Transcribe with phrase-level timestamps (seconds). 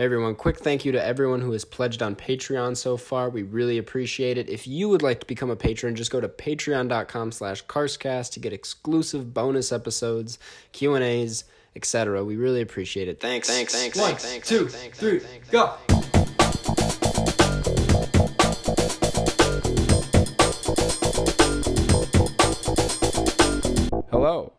[0.00, 3.28] Hey everyone, quick thank you to everyone who has pledged on Patreon so far.
[3.28, 4.48] We really appreciate it.
[4.48, 8.40] If you would like to become a patron, just go to patreon.com slash carscast to
[8.40, 10.38] get exclusive bonus episodes,
[10.72, 11.44] Q&As,
[11.76, 12.24] etc.
[12.24, 13.20] We really appreciate it.
[13.20, 15.74] Thanks, thanks, thanks, One, thanks, two, thanks, three, thanks, go.
[24.10, 24.54] Hello.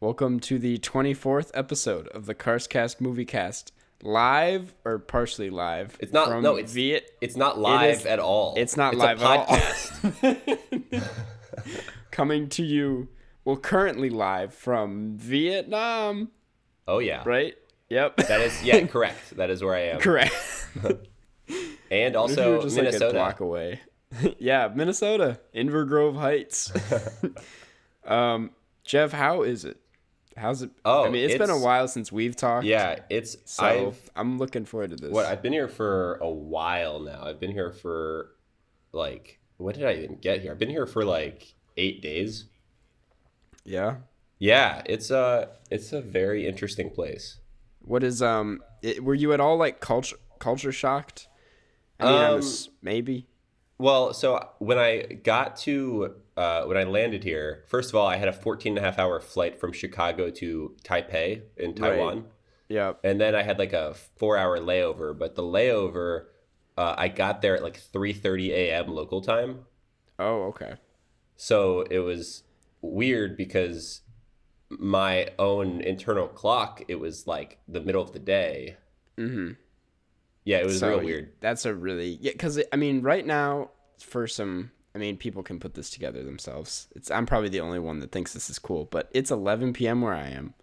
[0.00, 3.70] Welcome to the 24th episode of the Carscast Moviecast.
[4.02, 5.96] Live or partially live?
[6.00, 6.40] It's not.
[6.42, 7.10] no, it's Viet.
[7.20, 8.54] It's not live is- at all.
[8.56, 9.46] It's not it's live a at all.
[9.46, 11.10] podcast.
[12.10, 13.08] Coming to you,
[13.44, 16.30] well, currently live from Vietnam,
[16.88, 17.22] oh yeah.
[17.24, 17.54] right?
[17.88, 18.16] Yep.
[18.28, 18.86] That is yeah.
[18.86, 19.36] Correct.
[19.36, 20.00] That is where I am.
[20.00, 20.34] Correct.
[21.92, 23.12] And What if you also just like a Minnesota.
[23.14, 23.80] block away.
[24.38, 26.72] yeah, Minnesota, Inver Grove Heights.
[28.04, 28.50] um,
[28.84, 29.76] Jeff, how is it?
[30.40, 30.70] How's it?
[30.84, 32.64] Oh, I mean, it's been a while since we've talked.
[32.64, 35.10] yeah, it's So I've I'm looking forward to this.
[35.12, 37.22] what I've been here for a while now.
[37.22, 38.30] I've been here for
[38.92, 40.52] like when did I even get here?
[40.52, 42.46] I've been here for like eight days.
[43.64, 43.96] yeah.
[44.38, 47.38] Yeah, it's a it's a very interesting place.
[47.82, 48.62] What is um?
[48.80, 51.28] It, were you at all like culture culture shocked?
[51.98, 52.42] I mean, Um,
[52.80, 53.26] maybe.
[53.76, 58.16] Well, so when I got to uh, when I landed here, first of all, I
[58.16, 62.24] had a 14 and a half hour flight from Chicago to Taipei in Taiwan.
[62.68, 62.92] Yeah.
[63.04, 65.16] and then I had like a four hour layover.
[65.18, 66.26] But the layover,
[66.78, 68.86] uh, I got there at like three thirty a.m.
[68.88, 69.66] local time,
[70.18, 70.74] Oh, okay.
[71.36, 72.44] so it was
[72.80, 74.02] weird because
[74.70, 78.76] my own internal clock, it was like the middle of the day.
[79.18, 79.52] Mm-hmm.
[80.44, 81.32] Yeah, it was So, real weird.
[81.40, 85.60] That's a really yeah, because I mean, right now for some, I mean, people can
[85.60, 86.88] put this together themselves.
[86.96, 90.00] It's I'm probably the only one that thinks this is cool, but it's 11 p.m.
[90.02, 90.54] where I am,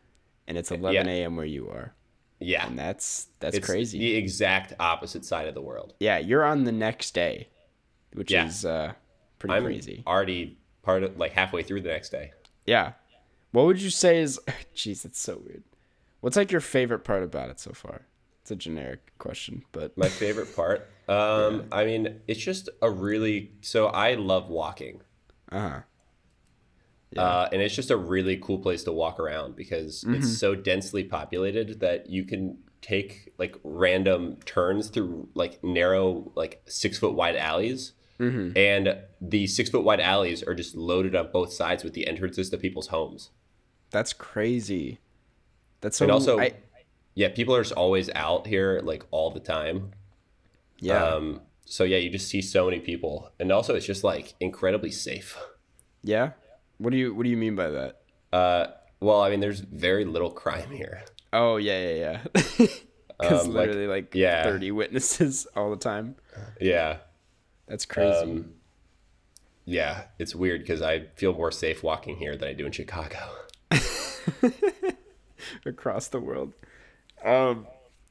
[0.48, 1.12] and it's 11 Yeah.
[1.14, 1.36] a.m.
[1.38, 1.94] where you are,
[2.40, 4.00] Yeah, and that's that's it's crazy.
[4.00, 5.94] The exact opposite side of the world.
[6.00, 7.48] yeah, you're on the next day,
[8.14, 8.48] which Yeah.
[8.48, 8.94] is uh,
[9.40, 10.04] pretty I'm crazy.
[10.06, 12.32] already part of like halfway through the next day.
[12.66, 12.94] Yeah.
[13.52, 14.40] What would you say is?
[14.76, 15.64] Jeez, that's so weird.
[16.20, 18.02] What's like your favorite part about it so far?
[18.42, 20.90] It's a generic question, but My favorite part.
[21.08, 25.02] Um, I mean, it's just a really so I love walking.
[25.52, 25.80] uh huh.
[27.16, 30.16] Uh, and it's just a really cool place to walk around because Mm-hmm.
[30.16, 36.62] it's so densely populated that you can take like random turns through like narrow, like
[36.68, 37.94] six foot wide alleys.
[38.20, 38.58] Mm-hmm.
[38.58, 42.50] And the six foot wide alleys are just loaded on both sides with the entrances
[42.50, 43.30] to people's homes.
[43.90, 45.00] That's crazy.
[45.82, 46.06] That's so.
[46.06, 46.54] and also, I,
[47.16, 49.92] yeah, people are just always out here like all the time.
[50.80, 51.04] Yeah.
[51.04, 54.92] Um, so yeah, you just see so many people, and also it's just like incredibly
[54.92, 55.38] safe.
[56.04, 56.32] Yeah.
[56.78, 58.02] What do you What do you mean by that?
[58.32, 58.68] Uh,
[59.00, 61.04] well, I mean, there's very little crime here.
[61.34, 62.20] Oh yeah, yeah,
[62.58, 62.68] yeah.
[63.20, 64.44] Because Um, like, literally, like, yeah.
[64.44, 66.18] thirty witnesses all the time.
[66.62, 66.98] Yeah,
[67.68, 68.16] That's crazy.
[68.16, 68.52] um,
[69.66, 73.18] yeah, it's weird because I feel more safe walking here than I do in Chicago.
[75.66, 76.54] Across the world.
[77.24, 77.66] Um,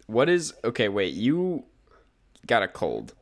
[0.06, 0.88] what is okay?
[0.88, 1.64] Wait, you
[2.46, 3.14] got a cold.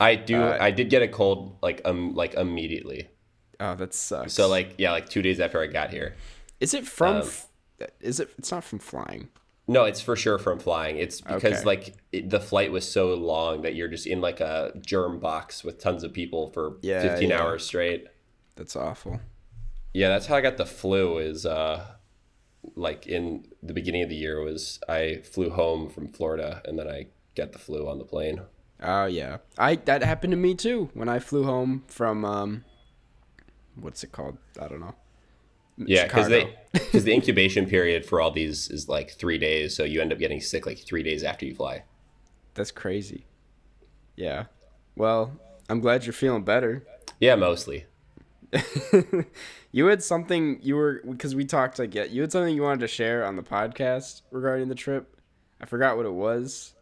[0.00, 0.40] I do.
[0.40, 3.08] Uh, I did get a cold like um like immediately.
[3.60, 4.32] Oh, that sucks.
[4.32, 6.14] So like yeah, like two days after I got here.
[6.60, 7.16] is it from?
[7.16, 7.48] um, f-
[8.00, 8.30] is it?
[8.38, 9.28] It's not from flying.
[9.70, 10.96] No, it's for sure from flying.
[10.96, 11.64] It's because Okay.
[11.64, 15.62] like it, the flight was so long that you're just in like a germ box
[15.62, 17.40] with tons of people for Yeah, 15 yeah.
[17.42, 18.06] hours straight.
[18.56, 19.20] That's awful.
[19.92, 21.18] Yeah, that's how I got the flu.
[21.18, 21.84] Is uh,
[22.76, 26.88] like in the beginning of the year was I flew home from Florida and then
[26.88, 27.06] I
[27.38, 28.42] got the flu on the plane.
[28.82, 32.64] Oh yeah, I that happened to me too when I flew home from um,
[33.76, 34.36] what's it called?
[34.60, 34.94] I don't know.
[35.78, 39.84] Yeah, because they because the incubation period for all these is like three days, so
[39.84, 41.84] you end up getting sick like three days after you fly.
[42.54, 43.26] That's crazy.
[44.16, 44.46] Yeah.
[44.96, 45.38] Well,
[45.68, 46.84] I'm glad you're feeling better.
[47.20, 47.86] Yeah, mostly.
[49.72, 52.80] you had something you were because we talked like yeah, you had something you wanted
[52.80, 55.16] to share on the podcast regarding the trip.
[55.60, 56.74] I forgot what it was.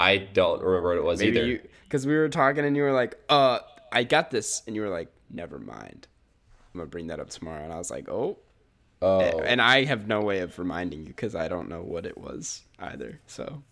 [0.00, 1.62] I don't remember what it was Maybe either.
[1.84, 3.60] because we were talking and you were like, "Uh,
[3.92, 6.08] I got this," and you were like, "Never mind,
[6.72, 8.38] I'm gonna bring that up tomorrow." And I was like, "Oh,"
[9.02, 12.16] oh, and I have no way of reminding you because I don't know what it
[12.18, 13.20] was either.
[13.26, 13.62] So,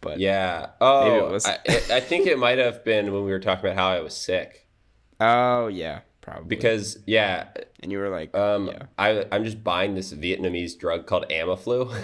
[0.00, 0.70] but yeah.
[0.80, 1.46] Oh, Maybe it was.
[1.46, 4.14] I, I think it might have been when we were talking about how I was
[4.14, 4.62] sick
[5.20, 7.48] oh yeah, probably because yeah,
[7.80, 11.94] and you were like, um, yeah, I I'm just buying this Vietnamese drug called Ameflu.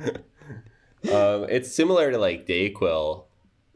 [1.08, 3.24] um, it's similar to like Dayquil,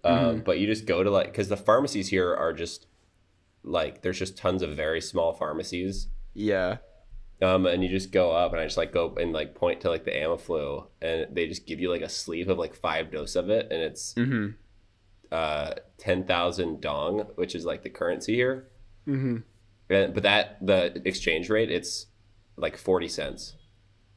[0.04, 0.38] um, Mm-hmm.
[0.40, 2.86] but you just go to like because the pharmacies here are just
[3.62, 6.76] like there's just tons of very small pharmacies, yeah,
[7.40, 9.88] Um, and you just go up, and I just like go and like point to
[9.90, 13.36] like the Ameflu, and they just give you like a sleeve of like five dose
[13.36, 14.48] of it, and it's Mm-hmm.
[15.32, 18.68] uh ten thousand dong, which is like the currency here.
[19.08, 19.36] Mm-hmm.
[19.90, 22.06] And, but that the exchange rate, it's
[22.56, 23.54] like forty cents.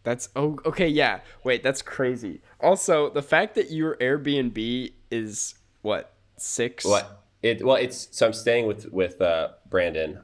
[0.08, 1.20] That's oh okay yeah.
[1.44, 2.42] Wait, that's crazy.
[2.62, 6.86] Also, the fact that your Airbnb is what six?
[6.86, 7.62] What it?
[7.66, 10.22] Well, it's so I'm staying with with uh, Brandon,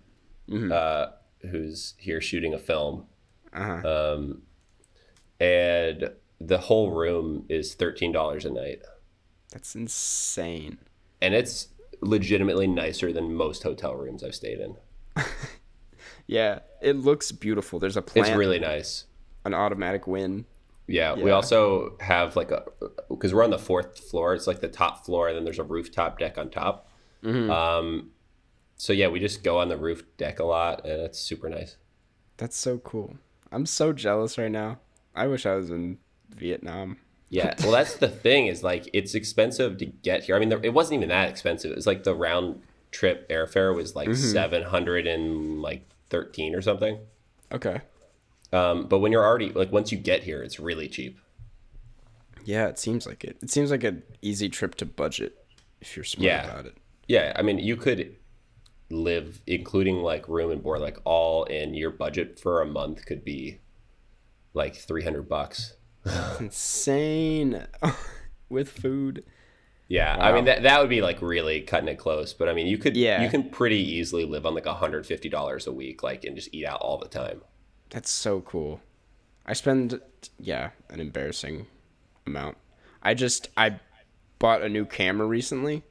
[0.49, 0.71] Mm-hmm.
[0.71, 1.07] uh,
[1.51, 3.07] who's here shooting a film,
[3.51, 4.13] Uh-huh.
[4.15, 4.43] um,
[5.41, 8.83] and the whole room is thirteen dollars a night,
[9.51, 10.77] That's insane.
[11.21, 11.67] and it's
[11.99, 14.77] legitimately nicer than most hotel rooms I've stayed in.
[16.25, 17.79] Yeah, it looks beautiful.
[17.79, 19.05] There's a plant, It's really nice.
[19.45, 20.45] An automatic win.
[20.87, 22.65] Yeah, we also have like a
[23.09, 24.33] because we're on the fourth floor.
[24.33, 26.89] It's like the top floor, and then there's a rooftop deck on top.
[27.23, 27.49] Mm-hmm.
[27.49, 28.11] Um,
[28.75, 31.77] so yeah, we just go on the roof deck a lot, and it's super nice.
[32.37, 33.15] That's so cool.
[33.51, 34.79] I'm so jealous right now.
[35.15, 35.99] I wish I was in
[36.35, 36.97] Vietnam.
[37.29, 40.35] Yeah, well, that's the thing is like it's expensive to get here.
[40.35, 41.71] I mean, the, it wasn't even that expensive.
[41.71, 42.61] It was like the round
[42.91, 46.99] trip airfare was like seven hundred and like thirteen or something.
[47.51, 47.81] Okay.
[48.53, 51.19] Um, but when you're already like once you get here, it's really cheap.
[52.45, 53.37] Yeah, it seems like it.
[53.41, 55.35] It seems like an easy trip to budget
[55.81, 56.45] if you're smart Yeah.
[56.49, 56.77] about it.
[57.07, 58.15] Yeah, I mean, you could
[58.89, 63.23] live, including like room and board, like all in your budget for a month could
[63.25, 63.59] be
[64.53, 65.75] like 300 bucks.
[66.39, 67.65] Insane
[68.49, 69.23] with food.
[69.87, 72.33] Yeah, I mean, that, that would be like really cutting it close.
[72.33, 73.21] But I mean, you could, Yeah.
[73.23, 76.79] you can pretty easily live on like $150 a week, like, and just eat out
[76.81, 77.41] all the time.
[77.93, 78.81] That's so cool.
[79.45, 80.01] I spend
[80.39, 81.67] yeah, an embarrassing
[82.27, 82.57] amount.
[83.01, 83.79] I just I
[84.39, 85.83] bought a new camera recently.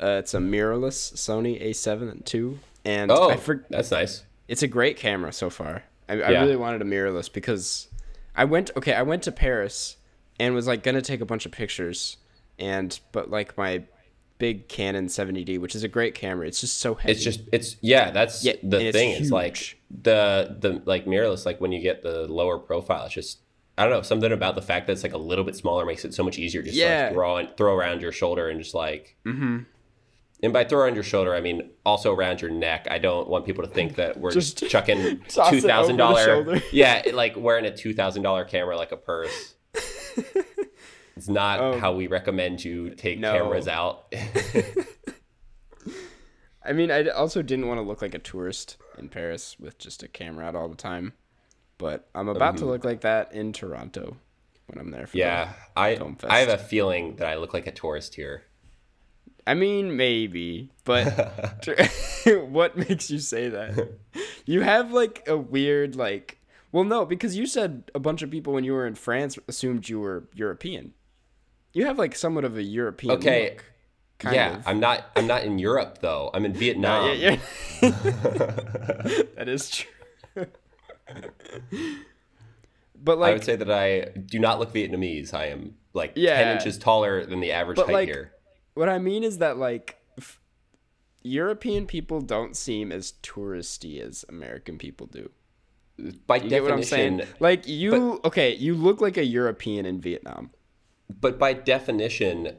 [0.00, 4.24] Uh, it's a mirrorless Sony A7 II, and Oh, I for, that's nice.
[4.48, 5.84] it's a great camera so far.
[6.08, 6.42] I, I Yeah.
[6.42, 7.88] really wanted a mirrorless because
[8.34, 8.92] I went okay.
[8.94, 9.96] I went to Paris
[10.38, 12.16] and was like gonna take a bunch of pictures,
[12.58, 13.82] and but like my
[14.38, 17.12] big Canon 70D, which is a great camera, it's just so heavy.
[17.12, 19.10] It's just, it's, yeah, that's Yeah, the and it's thing.
[19.22, 19.75] It's like.
[19.90, 23.40] The, the, like mirrorless, like when you get the lower profile, it's just,
[23.78, 26.04] I don't know, something about the fact that it's like a little bit smaller makes
[26.04, 27.04] it so much easier to just Yeah.
[27.06, 29.58] like throw, and throw around your shoulder and just like, mm-hmm.
[30.42, 32.86] And by throw around your shoulder, I mean also around your neck.
[32.90, 36.60] I don't want people to think that we're Just just chucking two thousand dollar.
[36.72, 39.54] Yeah, like wearing a two thousand dollar camera like a purse.
[41.16, 41.78] it's not Oh.
[41.80, 43.32] how we recommend you take No.
[43.32, 44.12] cameras out.
[46.66, 50.02] I mean, I also didn't want to look like a tourist in Paris with just
[50.02, 51.12] a camera out all the time,
[51.78, 52.70] but I'm about to mm-hmm.
[52.70, 54.16] look like that in Toronto
[54.66, 55.06] when I'm there.
[55.06, 58.44] For yeah, I Film I have a feeling that I look like a tourist here.
[59.46, 61.66] I mean, maybe, but
[62.26, 63.88] what makes you say that?
[64.48, 66.38] You have like a weird like.
[66.70, 69.88] Well, no, because you said a bunch of people when you were in France assumed
[69.88, 70.94] you were European.
[71.72, 73.64] You have like somewhat of a European Okay, look.
[74.18, 74.66] Kind yeah, of.
[74.66, 75.04] I'm not.
[75.14, 76.30] I'm not in Europe though.
[76.32, 77.16] I'm in Vietnam.
[77.18, 77.36] Yeah,
[77.82, 77.90] yeah.
[79.36, 79.90] that is true.
[82.96, 85.34] but like, I would say that I do not look Vietnamese.
[85.34, 86.36] I am like Yeah.
[86.42, 88.32] ten inches taller than the average height like, here.
[88.74, 90.40] what I mean is that like f-
[91.22, 95.30] European people don't seem as touristy as American people do.
[96.26, 97.34] By You get what I'm definition, saying?
[97.40, 100.50] Like you okay, you look like a European in Vietnam.
[101.20, 102.56] but by definition,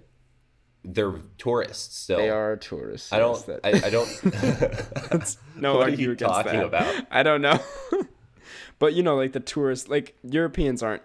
[0.89, 2.17] they're tourists still.
[2.17, 3.11] They are tourists.
[3.11, 3.33] I don't.
[3.35, 5.09] yes, that- I, I don't.
[5.11, 6.65] That's no What are you talking that.
[6.65, 7.05] about?
[7.11, 7.59] I don't know.
[8.79, 11.01] but you know, like the tourists, like Europeans aren't.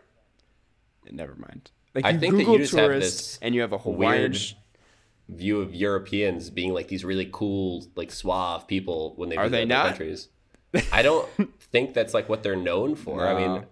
[1.10, 1.70] Never mind.
[1.94, 3.78] Like I you think that you Google just have tourist this and you have a
[3.78, 4.20] Hawaiian.
[4.20, 4.54] weird sh-
[5.28, 9.52] view of Europeans being like these really cool, like suave people when they Are visit
[9.52, 9.86] they other not?
[9.88, 10.28] countries.
[10.92, 11.28] I don't
[11.60, 13.26] think that's like what they're known for.
[13.26, 13.64] I mean, No.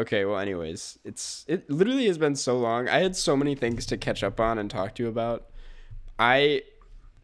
[0.00, 2.88] Okay, well, anyways, it's it literally has been so long.
[2.88, 5.48] I had so many things to catch up on and talk to you about.
[6.18, 6.62] I,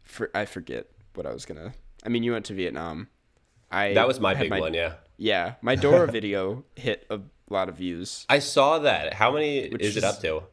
[0.03, 1.73] for, I forget what I was gonna.
[2.05, 3.07] I mean, you went to Vietnam.
[3.71, 4.75] I that was my big one.
[4.75, 7.19] Yeah, Yeah, my Dora video hit a
[7.49, 8.27] lot of views.
[8.29, 9.15] I saw that.
[9.15, 10.43] How many is it up to?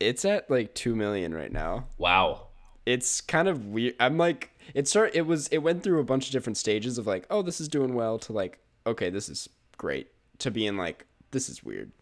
[0.00, 1.88] It's at like two million right now.
[1.98, 2.48] Wow.
[2.86, 3.94] It's kind of weird.
[4.00, 5.10] I'm like, it start.
[5.14, 5.48] It was.
[5.48, 8.18] It went through a bunch of different stages of like, oh, this is doing well
[8.20, 11.92] to like, okay, this is great to being like, this is weird.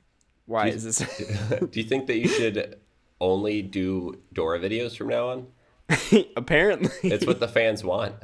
[0.47, 0.99] Why is this?
[1.71, 2.79] Do you think that you should
[3.21, 5.47] only do Dora videos from now on?
[6.37, 8.15] Apparently, It's what the fans want.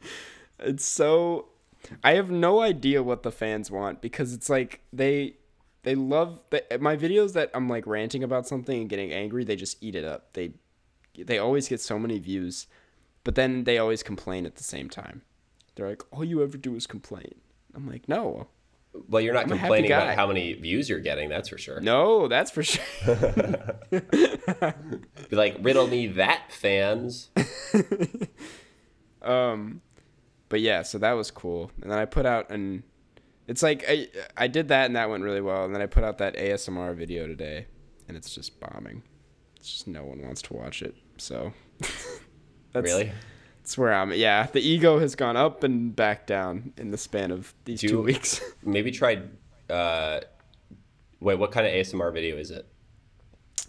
[0.58, 1.46] it's so.
[2.02, 5.36] I have no idea what the fans want because it's like they
[5.84, 9.44] they love the, my videos that I'm like ranting about something and getting angry.
[9.44, 10.32] They just eat it up.
[10.32, 10.52] They
[11.16, 12.66] they always get so many views,
[13.24, 15.22] but then they always complain at the same time.
[15.74, 17.36] They're like, all you ever do is complain.
[17.74, 18.48] I'm like, no,
[19.08, 21.80] Well, you're not I'm complaining about how many views you're getting, that's for sure.
[21.80, 22.84] no, that's for sure.
[23.90, 24.02] Be
[25.36, 27.30] like, riddle me that, fans.
[29.22, 29.80] um,
[30.48, 31.70] but yeah, so that was cool.
[31.82, 32.82] And then I put out an,
[33.46, 35.64] it's like I I did that and that went really well.
[35.64, 37.66] And then I put out that ASMR video today,
[38.06, 39.02] and it's just bombing.
[39.56, 40.94] It's just no one wants to watch it.
[41.16, 41.52] So
[42.72, 43.12] that's really?
[43.68, 44.14] That's where I'm.
[44.14, 47.88] Yeah, the ego has gone up and back down in the span of these Do-
[47.88, 48.40] two weeks.
[48.64, 49.20] Maybe try.
[49.68, 50.20] Uh,
[51.20, 52.66] wait, what kind of ASMR video is it?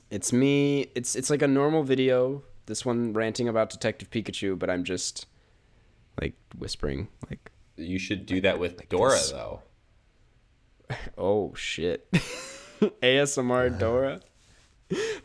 [0.09, 0.89] It's me.
[0.95, 2.43] It's it's like a normal video.
[2.65, 5.25] This one ranting about Detective Pikachu, but I'm just
[6.21, 9.31] like whispering, like, You should do that with Dora, this.
[9.31, 9.63] though.
[11.17, 12.09] "Oh shit."
[12.81, 14.21] ASMR Dora.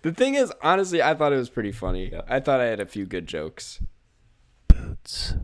[0.03, 2.11] The thing is, honestly, I thought it was pretty funny.
[2.11, 2.23] Yeah.
[2.29, 3.79] I thought I had a few good jokes.
[5.05, 5.35] Boots.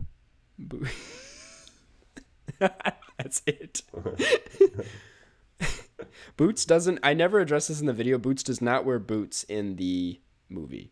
[0.57, 0.81] Bo-
[3.17, 3.83] That's it.
[6.37, 6.97] Boots doesn't.
[7.03, 8.17] I never addressed this in the video.
[8.17, 10.91] Boots does not wear boots in the movie.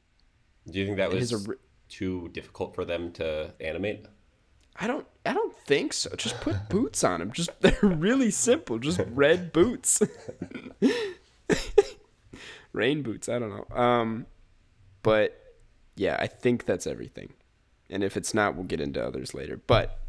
[0.69, 1.37] Do you think that was a.
[1.39, 1.57] ri-
[1.87, 4.05] too difficult for them to animate?
[4.75, 5.07] I don't.
[5.25, 6.11] I don't think so.
[6.15, 7.31] Just put boots on him.
[7.31, 8.77] Just they're really simple.
[8.77, 9.99] Just red boots.
[12.71, 13.29] Rain boots.
[13.29, 13.75] I don't know.
[13.75, 14.27] Um,
[15.01, 15.41] but
[15.95, 17.33] yeah, I think that's everything.
[17.89, 19.59] And if it's not, we'll get into others later.
[19.67, 19.99] But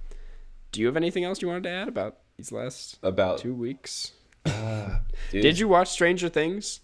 [0.72, 4.12] do you have anything else you wanted to add about these last About two weeks?
[4.44, 6.80] dude, Did you watch Stranger Things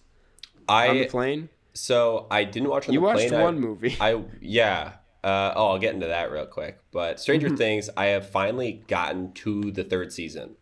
[0.68, 1.48] I on the I plane?
[1.74, 3.34] so I didn't watch on You the watched plane.
[3.40, 3.96] I- one movie.
[4.00, 4.92] I yeah.
[5.24, 6.78] Uh, oh, I'll get into that real quick.
[6.92, 7.56] But Stranger Mm-hmm.
[7.56, 10.54] Things, I have finally gotten to the third season.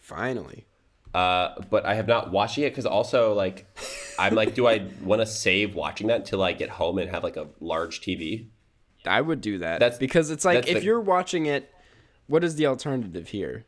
[0.00, 0.66] Finally.
[1.14, 3.66] Uh, but I have not watched it yet because also like
[4.18, 7.22] I'm like, do I want to save watching that until I get home and have
[7.22, 8.46] like a large TV?
[9.08, 9.80] I would do that.
[9.80, 11.72] That's- because it's like if the- you're watching it,
[12.26, 13.64] what is the alternative here?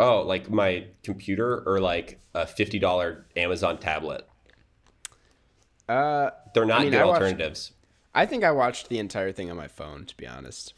[0.00, 4.26] Oh, like my computer or like a fifty dollar Amazon tablet.
[5.88, 7.72] Uh, They're not I mean, good I watched- alternatives.
[8.14, 10.04] I think I watched the entire thing on my phone.
[10.06, 10.74] To be honest,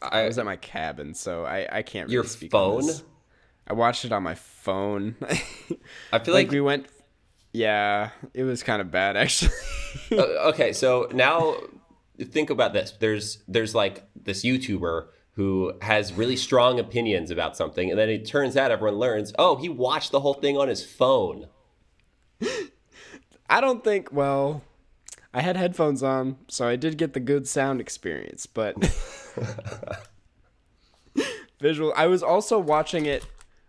[0.00, 2.08] I I, was at my cabin, so I I can't.
[2.08, 2.88] Really your phone?
[3.66, 5.14] I watched it on my phone.
[6.12, 6.86] I feel like like, we went.
[7.52, 9.52] Yeah, it was kind of bad actually.
[10.10, 11.54] Uh, okay, so now
[12.24, 12.92] think about this.
[12.92, 18.26] There's there's like this YouTuber who has really strong opinions about something, and then it
[18.26, 21.46] turns out everyone learns, oh, he watched the whole thing on his phone.
[23.48, 24.12] I don't think.
[24.12, 24.62] Well,
[25.32, 28.76] I had headphones on, so I did get the good sound experience, but
[31.60, 31.92] visual.
[31.96, 33.24] I was also watching it.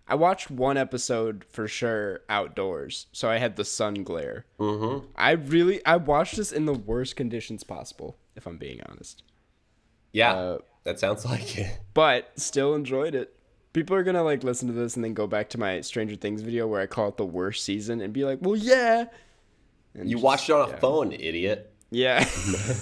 [0.08, 4.46] I watched one episode for sure outdoors, so I had the sun glare.
[4.60, 5.06] Mm-hmm.
[5.16, 9.24] I really, I watched this in the worst conditions possible, if I'm being honest.
[10.12, 11.80] Yeah, Uh, that sounds like it.
[11.94, 13.36] But still enjoyed it.
[13.72, 16.42] People are gonna like listen to this and then go back to my Stranger Things
[16.42, 19.06] video where I call it the worst season and be like, "Well, yeah."
[19.96, 21.74] And You just- watched it on a phone, idiot.
[21.90, 22.24] Yeah.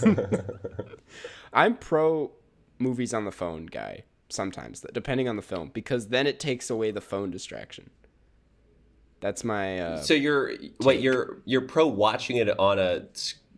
[1.53, 2.31] I'm pro
[2.79, 6.91] movies on the phone guy sometimes, depending on the film, because then it takes away
[6.91, 7.89] the phone distraction.
[9.19, 9.79] That's my.
[9.79, 13.05] Uh, So you're wait, you're you're pro watching it on a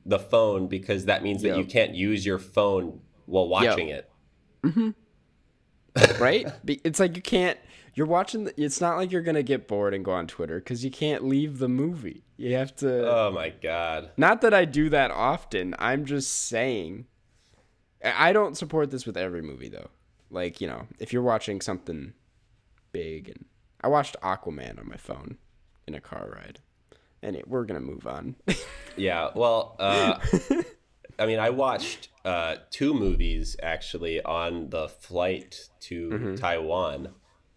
[0.06, 1.58] the phone because that means that Yep.
[1.58, 4.10] you can't use your phone while watching it.
[6.20, 6.48] right?
[6.68, 7.58] It's like you can't.
[7.96, 8.46] You're watching.
[8.46, 11.24] The, it's not like you're gonna get bored and go on Twitter because you can't
[11.26, 12.24] leave the movie.
[12.38, 13.08] You have to.
[13.10, 14.12] Oh my god.
[14.18, 15.76] Not that I do that often.
[15.80, 17.06] I'm just saying.
[18.04, 19.90] I I don't support this with every movie though.
[20.34, 22.14] Like you know, if you're watching something
[22.92, 23.46] big, and
[23.82, 25.38] I watched Aquaman on my phone
[25.88, 26.60] in a car ride.
[27.22, 28.36] And it, we're gonna move on.
[28.96, 30.20] Yeah, well, uh,
[31.18, 36.36] I mean, I watched uh, two movies actually on the flight to Mm-hmm.
[36.36, 37.10] Taiwan.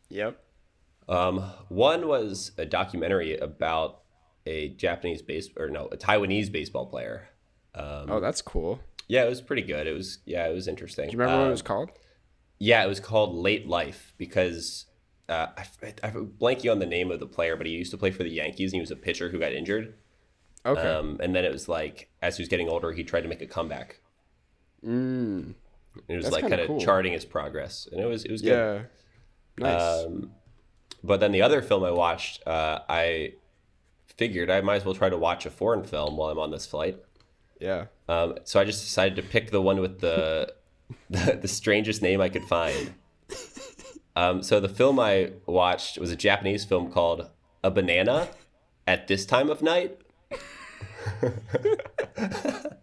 [0.08, 0.42] yep.
[1.10, 4.00] Um, one was a documentary about
[4.46, 7.28] a Japanese base or no, a Taiwanese baseball player.
[7.74, 8.80] Um, Oh, that's cool.
[9.08, 9.86] yeah, it was pretty good.
[9.86, 11.06] It was yeah, it was interesting.
[11.08, 11.90] Do you remember what Um, it was called?
[12.58, 14.86] Yeah, it was called Late Life because
[15.28, 18.10] uh, I, I'm blanking on the name of the player, but he used to play
[18.10, 19.94] for the Yankees and he was a pitcher who got injured.
[20.64, 20.80] Okay.
[20.80, 23.42] Um, and then it was like as he was getting older, he tried to make
[23.42, 24.00] a comeback.
[24.84, 25.54] mm,
[26.08, 26.80] It was That's like kind of cool.
[26.80, 28.50] charting his progress, and it was it was good.
[28.50, 28.82] yeah.
[29.58, 30.04] Nice.
[30.06, 30.32] Um,
[31.04, 33.34] but then the other film I watched, uh, I
[34.06, 36.66] figured I might as well try to watch a foreign film while I'm on this
[36.66, 36.98] flight.
[37.60, 37.86] yeah.
[38.08, 40.52] Um, so I just decided to pick the one with the
[41.10, 42.94] the, the strangest name I could find.
[44.14, 47.28] Um, so the film I watched was a Japanese film called
[47.62, 48.28] A Banana
[48.86, 50.00] at This Time of Night.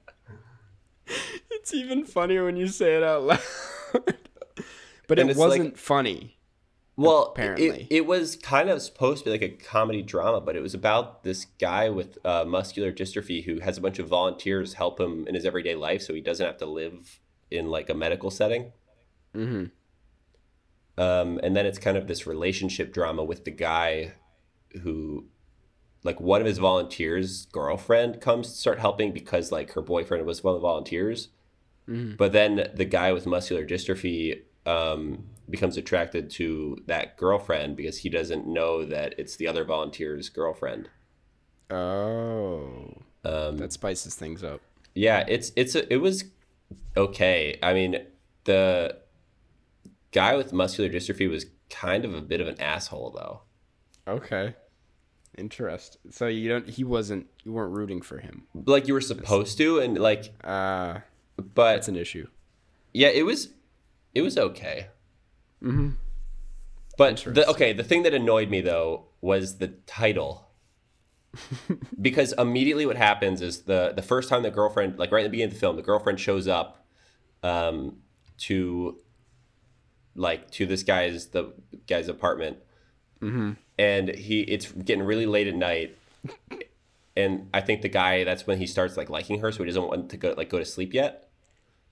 [1.64, 3.40] It's even funnier when you say it out loud.
[5.08, 6.38] but And it wasn't funny.
[6.98, 7.84] Well, apparently.
[7.84, 10.74] it, it was kind of supposed to be like a comedy drama, but it was
[10.74, 15.26] about this guy with uh, muscular dystrophy who has a bunch of volunteers help him
[15.26, 17.22] in his everyday life, so he doesn't have to live
[17.54, 18.72] in like a medical setting.
[19.36, 19.66] Mm-hmm.
[21.02, 24.14] Um, and then it's kind of this relationship drama with the guy
[24.84, 25.26] who,
[26.04, 30.44] like, one of his volunteers' girlfriend comes to start helping because like her boyfriend was
[30.44, 31.30] one of the volunteers.
[31.88, 32.16] Mhm.
[32.18, 38.10] But then the guy with muscular dystrophy um, becomes attracted to that girlfriend because he
[38.10, 40.90] doesn't know that it's the other volunteer's girlfriend.
[41.70, 42.94] Oh,
[43.26, 44.62] Um, that spices things up.
[44.96, 46.26] yeah, it's it's a, it was
[46.96, 47.58] okay.
[47.62, 47.98] I mean,
[48.46, 48.98] the
[50.12, 53.42] guy with muscular dystrophy was kind of a bit of an asshole though.
[54.08, 54.56] Okay,
[55.38, 55.98] interest.
[56.12, 56.70] So you don't.
[56.70, 57.28] He wasn't.
[57.44, 58.44] You weren't rooting for him.
[58.54, 61.00] Like you were supposed to, and like, Uh
[61.38, 62.28] but that's an issue.
[62.94, 63.50] yeah, it was
[64.14, 64.88] it was okay.
[65.62, 65.92] Mm-hmm.
[66.98, 70.43] But the, okay, the thing that annoyed me though was the title.
[72.02, 75.30] Because immediately what happens is the the first time the girlfriend, like right in the
[75.30, 76.86] beginning of the film, the girlfriend shows up
[77.42, 77.98] um,
[78.40, 79.00] to
[80.16, 81.54] like to this guy's the
[81.88, 82.58] guy's apartment,
[83.22, 83.52] Mm-hmm.
[83.80, 85.98] and he it's getting really late at night,
[87.16, 89.88] and I think the guy that's when he starts like liking her, so he doesn't
[89.88, 91.30] want to go like go to sleep yet.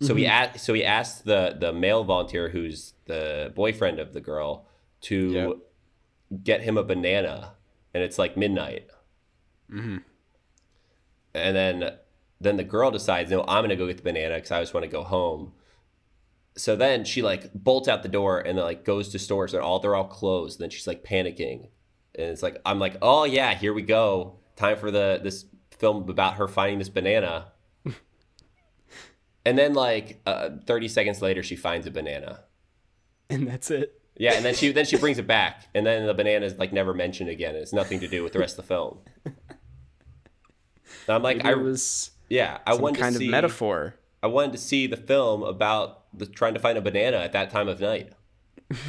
[0.02, 0.62] So he asked.
[0.66, 4.66] So he asked the the male volunteer, who's the boyfriend of the girl,
[5.02, 6.44] to Yep.
[6.44, 7.54] get him a banana,
[7.94, 8.88] and it's like midnight.
[9.72, 9.98] Mm-hmm.
[11.34, 11.92] And then
[12.40, 14.84] then the girl decides, no, I'm gonna go get the banana because I just want
[14.84, 15.54] to go home.
[16.58, 19.64] So then she like bolts out the door and then like goes to stores and
[19.64, 20.60] all they're all closed.
[20.60, 21.70] And then she's like panicking,
[22.16, 24.40] and it's like I'm like, oh yeah, here we go.
[24.56, 25.46] Time for the this
[25.78, 27.48] film about her finding this banana.
[29.46, 32.42] and then like uh, 30 seconds later, she finds a banana.
[33.30, 34.02] And that's it.
[34.18, 36.74] Yeah, and then she then she brings it back, and then the banana is like
[36.74, 37.56] never mentioned again.
[37.56, 39.00] It's nothing to do with the rest of the film.
[41.08, 43.96] And I'm like, Maybe I was yeah, I some wanted kind to see of metaphor.
[44.24, 47.50] I wanted to see the film about the trying to find a banana at that
[47.50, 48.14] time of night.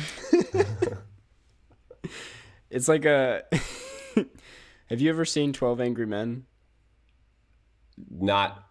[2.73, 3.43] It's like a.
[4.89, 6.47] Have you ever seen Twelve Angry Men?
[8.11, 8.67] Not,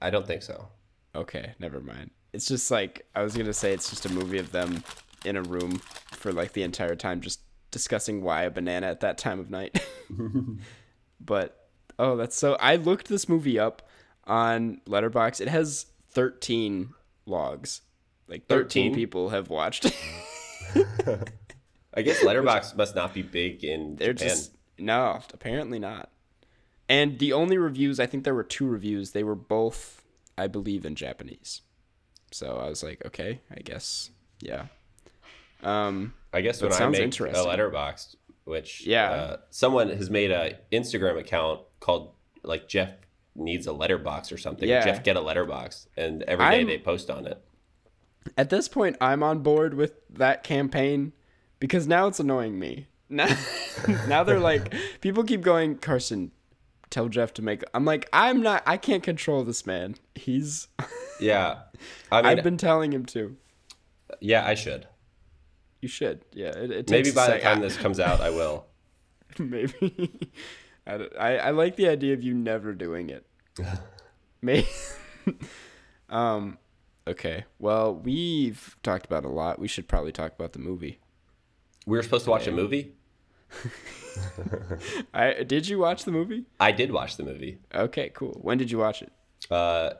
[0.00, 0.68] I don't think so.
[1.14, 2.10] Okay, never mind.
[2.32, 3.72] It's just like I was gonna say.
[3.72, 4.82] It's just a movie of them
[5.26, 5.78] in a room
[6.12, 7.40] for like the entire time, just
[7.70, 9.78] discussing why a banana at that time of night.
[11.20, 11.57] but
[11.98, 12.54] oh, that's so.
[12.54, 13.82] I looked this movie up
[14.24, 15.40] on Letterboxd.
[15.40, 16.94] It has thirteen
[17.26, 17.82] logs.
[18.28, 18.94] Like thirteen 13?
[18.94, 19.86] people have watched.
[21.94, 24.28] I guess Letterboxd must not be big in They're Japan.
[24.28, 26.10] just no, apparently not.
[26.88, 29.12] And the only reviews, I think there were two reviews.
[29.12, 30.02] They were both,
[30.38, 31.60] I believe, in Japanese.
[32.30, 34.66] So I was like, okay, I guess, yeah.
[35.62, 37.08] Um, I guess when I make a.
[37.08, 38.16] Letterboxd,
[38.48, 39.10] which Yeah.
[39.10, 42.92] uh, someone has made a Instagram account called like Jeff
[43.34, 44.68] needs a Letterboxd or something.
[44.68, 44.84] Yeah.
[44.84, 47.42] Jeff get a Letterboxd, and every day they post on it.
[48.36, 51.12] at this point, I'm on board with that campaign
[51.60, 52.88] because now it's annoying me.
[53.08, 53.28] Now,
[54.08, 56.30] now they're like, people keep going, Carson,
[56.90, 57.62] tell Jeff to make.
[57.72, 58.62] I'm like, I'm not.
[58.66, 59.94] I can't control this man.
[60.14, 60.68] He's.
[61.20, 61.60] Yeah,
[62.12, 63.36] I mean, I've been telling him to.
[64.20, 64.86] yeah, I should.
[65.80, 66.24] You should.
[66.32, 66.48] Yeah.
[66.48, 68.66] It, it Maybe by the time this comes out, I will.
[69.38, 70.30] Maybe.
[70.86, 73.26] I, I, I like the idea of you never doing it.
[74.42, 74.68] Maybe.
[76.08, 76.58] um,
[77.06, 77.44] okay.
[77.58, 79.58] Well, we've talked about a lot.
[79.58, 80.98] We should probably talk about the movie.
[81.86, 82.92] We were supposed to watch a movie.
[85.14, 86.44] I did you watch the movie?
[86.60, 87.58] I did watch the movie.
[87.74, 88.38] Okay, cool.
[88.42, 89.10] When did you watch it?
[89.50, 89.90] Uh,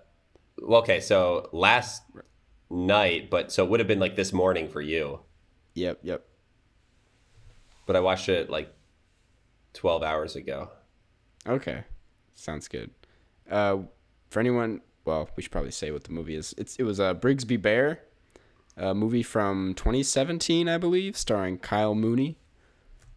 [0.61, 2.03] well, okay, so last
[2.69, 5.21] night, but so it would have been like this morning for you.
[5.79, 6.25] Yep, yep.
[7.87, 8.73] But I watched it like
[9.73, 10.71] twelve hours ago.
[11.47, 11.85] Okay,
[12.35, 12.91] sounds good.
[13.51, 13.79] Uh,
[14.29, 16.55] for anyone, well, we should probably say what the movie is.
[16.59, 18.01] It's it was a uh, Brigsby Bear,
[18.77, 22.37] a movie from 2017, I believe, starring Kyle Mooney.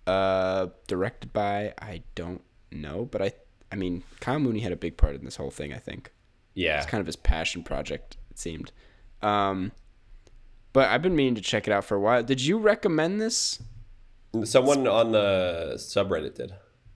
[0.07, 3.33] Uh, directed by I don't know, but I
[3.71, 5.73] I mean Kyle Mooney had a big part in this whole thing.
[5.73, 6.11] I think
[6.53, 8.17] Yeah, it's kind of his passion project.
[8.29, 8.71] It seemed.
[9.21, 9.71] Um,
[10.73, 12.23] but I've been meaning to check it out for a while.
[12.23, 13.59] Did you recommend this?
[14.45, 16.53] someone on the subreddit did.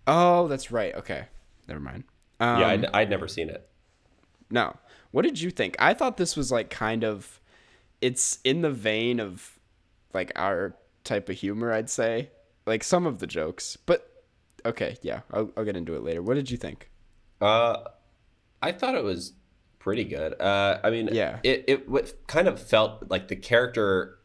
[0.07, 0.95] Oh, that's right.
[0.95, 1.25] Okay,
[1.67, 2.05] never mind.
[2.39, 3.67] Um, yeah, I'd, I'd never seen it.
[4.49, 4.75] No.
[5.11, 5.75] What did you think?
[5.79, 7.39] I thought this was like kind of
[8.01, 9.59] it's in the vein of
[10.13, 12.29] like our type of humor, I'd say.
[12.65, 13.77] Like some of the jokes.
[13.77, 14.09] But
[14.65, 16.21] okay, yeah, I'll, I'll get into it later.
[16.21, 16.89] What did you think?
[17.41, 17.77] Uh,
[18.61, 19.33] I thought it was
[19.86, 20.34] pretty good.
[20.41, 21.38] Uh, I mean, Yeah.
[21.43, 24.17] it it what kind of felt like the character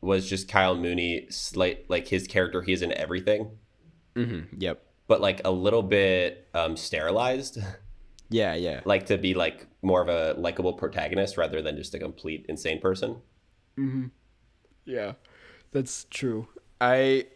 [0.00, 2.62] was just Kyle Mooney, slight like his character.
[2.62, 3.52] He's in everything,
[4.16, 4.56] Mm-hmm.
[4.60, 4.82] Yep.
[5.06, 7.58] but like a little bit um, sterilized,
[8.28, 8.80] Yeah, yeah.
[8.84, 12.80] like to be like more of a likable protagonist rather than just a complete insane
[12.80, 13.18] person.
[13.76, 14.06] Hmm.
[14.84, 15.12] Yeah,
[15.70, 16.48] that's true.
[16.80, 17.26] I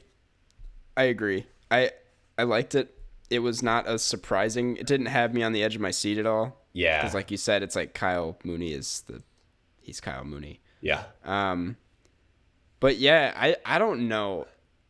[0.96, 1.46] I agree.
[1.70, 1.92] I
[2.36, 2.92] I liked it.
[3.30, 4.76] It was not as surprising.
[4.78, 6.61] It didn't have me on the edge of my seat at all.
[6.72, 9.22] Yeah, Because like you said, it's like Kyle Mooney is the
[9.80, 10.60] he's Kyle Mooney.
[10.80, 11.76] yeah, Um,
[12.80, 14.46] but yeah, I I don't know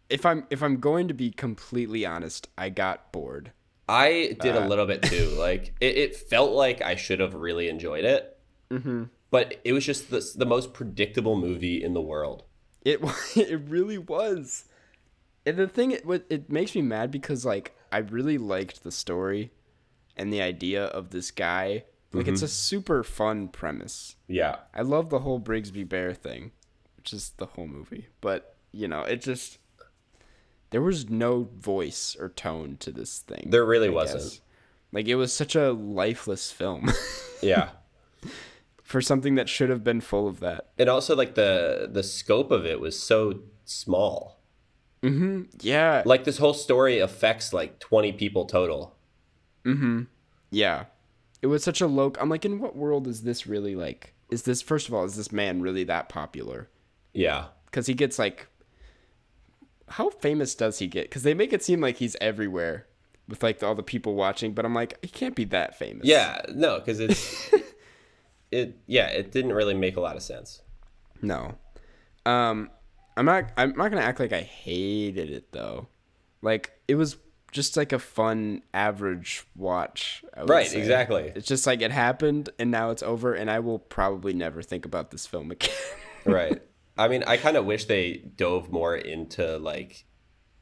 [0.08, 2.48] if I'm if I'm going to be completely honest.
[2.56, 3.52] I got bored.
[3.88, 5.34] I did Uh, a little bit too.
[5.38, 8.38] Like it, it felt like I should have really enjoyed it,
[8.70, 9.04] Mm-hmm.
[9.30, 12.44] but it was just the, the most predictable movie in the world.
[12.84, 13.00] It
[13.36, 14.64] it really was.
[15.44, 19.50] And the thing it it makes me mad because like I really liked the story
[20.16, 21.84] and the idea of this guy.
[22.14, 24.16] Like it's a super fun premise.
[24.28, 26.52] Yeah, I love the whole Brigsby Bear thing,
[26.98, 28.08] which is the whole movie.
[28.20, 29.56] But, you know, it just
[30.70, 33.48] there was no voice or tone to this thing.
[33.50, 34.22] there really I wasn't.
[34.24, 34.40] guess.
[34.92, 36.90] Like it was such a lifeless film
[37.42, 37.70] Yeah.
[38.82, 40.68] for something that should have been full of that.
[40.78, 44.38] and also like the the scope of it was so small
[45.02, 45.48] Mhm.
[45.62, 46.02] Yeah.
[46.04, 48.94] like this whole story affects like 20 people total
[50.50, 50.84] Yeah.
[51.40, 54.42] It was such a low I'm like in what world is this really like is
[54.42, 56.68] this first of all is this man really that popular?
[57.12, 58.48] yeah Cuz he gets like
[59.88, 61.10] how famous does he get?
[61.10, 62.86] Cuz they make it seem like he's everywhere
[63.28, 66.06] with like all the people watching, but I'm like he can't be that famous.
[66.06, 67.50] yeah no because it's
[68.50, 70.60] it yeah it didn't really make a lot of sense
[71.20, 71.56] No.
[72.26, 72.70] Um
[73.16, 75.88] I'm not I'm not going to act like I hated it though.
[76.40, 77.16] Like it was
[77.52, 80.24] just like a fun average watch.
[80.36, 80.78] Right, say.
[80.78, 81.32] exactly.
[81.34, 84.84] It's just like it happened and now it's over and I will probably never think
[84.84, 85.70] about this film again.
[86.24, 86.62] right
[86.96, 90.04] i mean i kind of wish they dove more into like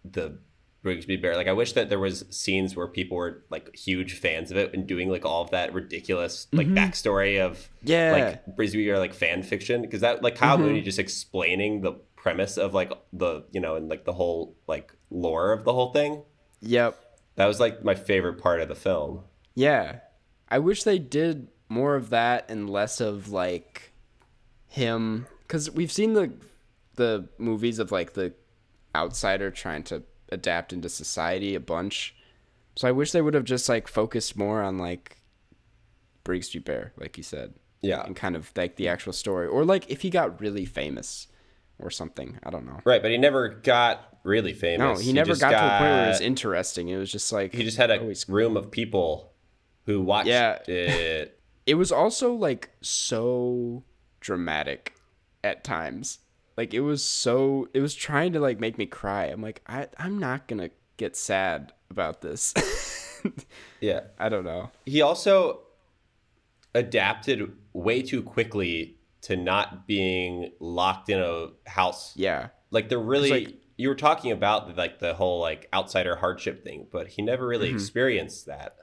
[0.05, 0.39] the
[0.85, 1.37] Brigsby Bear.
[1.37, 4.73] Like, I wish that there was scenes where people were like huge fans of it
[4.73, 7.89] and doing like all of that ridiculous like backstory of Mm-hmm.
[7.89, 8.15] Yeah.
[8.15, 8.25] Mm-hmm.
[8.25, 12.57] like Brigsby Bear like fan fiction because that like Kyle Mooney just explaining the premise
[12.57, 16.23] of like the you know and like the whole like lore of the whole thing.
[16.61, 16.99] Yep.
[17.37, 19.23] That was like my favorite part of the film.
[19.55, 20.01] Yeah.
[20.49, 23.93] I wish they did more of that and less of like
[24.67, 26.33] him cuz we've seen the
[26.97, 28.33] the movies of like the
[28.95, 32.15] outsider trying to adapt into society a bunch.
[32.77, 35.17] So I wish they would have just like focused more on like
[36.25, 38.03] Brigsby Bear like you said Yeah.
[38.05, 41.27] and kind of like the actual story or like if he got really famous
[41.79, 42.39] or something.
[42.43, 42.81] I don't know.
[42.85, 44.99] Right, but he never got really famous.
[44.99, 46.89] No, he never just got, to a point where it was interesting.
[46.89, 49.33] It was just like he just had a oh, room of people
[49.87, 50.59] who watched Yeah.
[50.67, 51.41] it.
[51.67, 53.85] it was also like so
[54.21, 54.95] dramatic
[55.43, 56.19] at times
[56.57, 59.89] like it was so it was trying to like make me cry i'm like I,
[59.99, 62.53] i'm not gonna get sad about this
[63.81, 64.01] Yeah.
[64.19, 65.61] i don't know He also
[66.75, 72.13] adapted way too quickly to not being locked in a house.
[72.17, 76.63] yeah Like they're really like- you were talking about like the whole like outsider hardship
[76.65, 77.77] thing, but he never really Mm-hmm.
[77.77, 78.77] experienced that.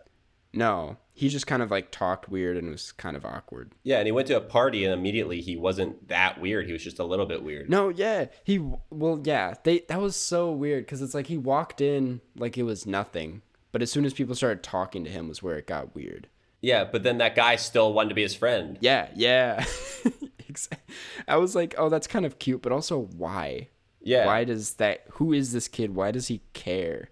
[0.53, 4.05] no he just kind of like talked weird and was kind of awkward Yeah, and
[4.07, 6.67] he went to a party and immediately he wasn't that weird.
[6.67, 7.69] He was just a little bit weird.
[7.69, 8.57] no yeah he
[8.91, 12.63] well yeah they that was so weird because it's like he walked in like it
[12.63, 15.93] was nothing but as soon as people started talking to him was where it got
[15.95, 16.27] weird
[16.61, 18.77] Yeah, but then that guy still wanted to be his friend.
[18.81, 19.65] yeah yeah
[21.27, 23.67] i was like oh that's kind of cute but also why
[24.07, 24.25] Yeah.
[24.25, 27.09] why does that who is this kid why does he care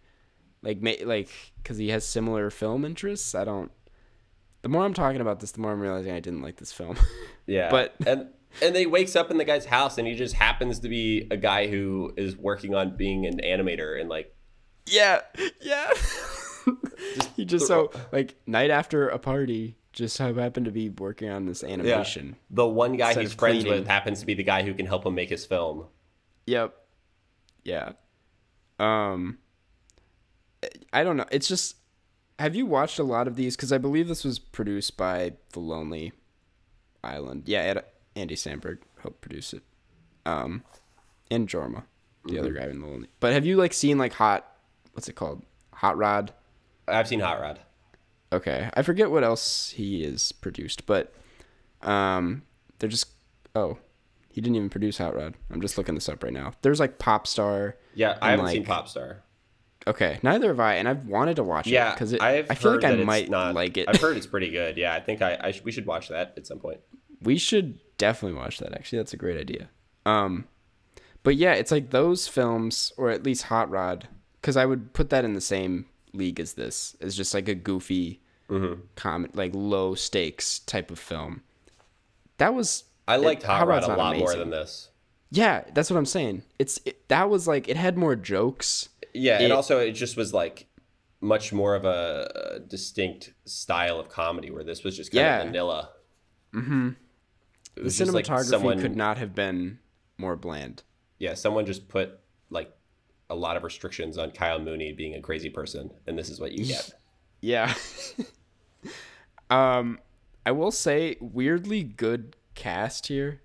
[0.63, 1.29] like ma- like
[1.61, 3.69] because he has similar film interests i don't
[4.61, 6.95] the more i'm talking about this the more i'm realizing i didn't like this film
[7.47, 7.69] Yeah.
[7.69, 8.21] But- and
[8.61, 11.27] and then he wakes up in the guy's house and he just happens to be
[11.29, 14.33] a guy who is working on being an animator and like
[14.87, 15.19] yeah
[15.61, 15.91] yeah
[17.35, 21.45] he just so like night after a party just so happened to be working on
[21.45, 23.79] this animation the one guy Instead he's friends cleaning.
[23.81, 25.85] with happens to be the guy who can help him make his film.
[26.47, 26.73] Yep.
[27.65, 27.93] Yeah.
[28.79, 29.39] Um
[30.93, 31.25] I don't know.
[31.31, 31.75] It's just
[32.39, 35.59] have you watched a lot of these cuz I believe this was produced by The
[35.59, 36.13] Lonely
[37.03, 37.43] Island.
[37.47, 37.81] Yeah,
[38.15, 39.63] Andy Samberg helped produce it.
[40.25, 40.63] Um
[41.29, 41.83] and Jorma,
[42.25, 43.09] the other guy in The Lonely.
[43.19, 44.49] But have you like seen like Hot
[44.93, 45.43] what's it called?
[45.73, 46.33] Hot Rod?
[46.87, 47.59] I've seen Hot Rod.
[48.31, 48.69] Okay.
[48.73, 51.13] I forget what else he is produced, but
[51.81, 52.43] um
[52.79, 53.07] they're just
[53.55, 53.77] oh,
[54.35, 55.33] he didn't even produce Hot Rod.
[55.49, 56.51] I'm just looking this up right now.
[56.61, 57.77] There's like Pop Star.
[57.93, 59.21] Yeah, I haven't seen Pop Star.
[59.87, 62.83] Okay, neither have I, and I've wanted to watch Yeah, it because I feel like
[62.83, 63.87] I might not, like it.
[63.87, 64.75] I've heard it's pretty good.
[64.75, 66.81] Yeah, I think I, I sh- we should watch that at some point.
[67.21, 68.73] we should definitely watch that.
[68.73, 69.69] Actually, that's a great idea.
[70.05, 70.47] Um,
[71.23, 74.09] But yeah, it's like those films, or at least Hot Rod,
[74.41, 77.55] because I would put that in the same league as this, It's just like a
[77.55, 78.19] goofy,
[78.49, 78.81] Mm-hmm.
[78.95, 81.41] com- like low stakes type of film.
[82.37, 84.89] That was I liked it- Hot Rod a lot more than this.
[85.31, 86.43] Yeah, that's what I'm saying.
[86.59, 88.89] It's it, that was like it had more jokes.
[89.13, 90.67] Yeah, and also it just was like
[91.21, 95.39] much more of a, distinct style of comedy, where this was just kind Yeah.
[95.39, 95.89] of vanilla.
[96.53, 96.89] Mm-hmm.
[97.75, 99.79] The just like cinematography someone, could not have been
[100.17, 100.83] more bland.
[101.19, 102.71] yeah, someone just put like
[103.29, 106.51] a lot of restrictions on Kyle Mooney being a crazy person, and this is what
[106.53, 106.93] you get.
[107.41, 107.73] Yeah.
[109.49, 109.99] um,
[110.45, 113.41] I will say weirdly good cast here.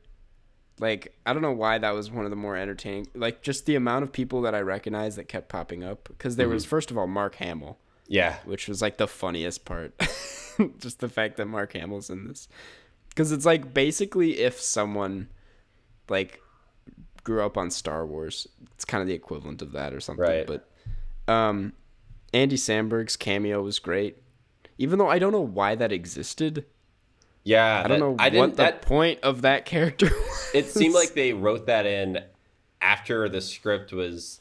[0.78, 3.08] Like I don't know why that was one of the more entertaining.
[3.14, 6.48] Like just the amount of people that I recognized that kept popping up because there
[6.48, 9.92] was first of all Mark Hamill, Yeah, which was like the funniest part.
[10.78, 12.48] just the fact that Mark Hamill's in this.
[13.14, 15.28] Cuz it's like basically if someone
[16.08, 16.40] like
[17.24, 20.46] grew up on Star Wars, it's kind of the equivalent of that or something, Right.
[20.46, 20.70] but
[21.32, 21.74] um
[22.32, 24.16] Andy Samberg's cameo was great.
[24.78, 26.64] Even though I don't know why that existed.
[27.50, 27.82] Yeah.
[27.84, 30.50] I don't know I what the That point of that character was.
[30.54, 32.20] it seemed like they wrote that in
[32.80, 34.40] after the script was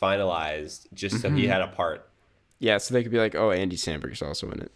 [0.00, 1.50] finalized, just so he Mm-hmm.
[1.52, 2.08] had a part.
[2.58, 4.72] Yeah, so they could be like, "Oh, Andy Samberg's also in it."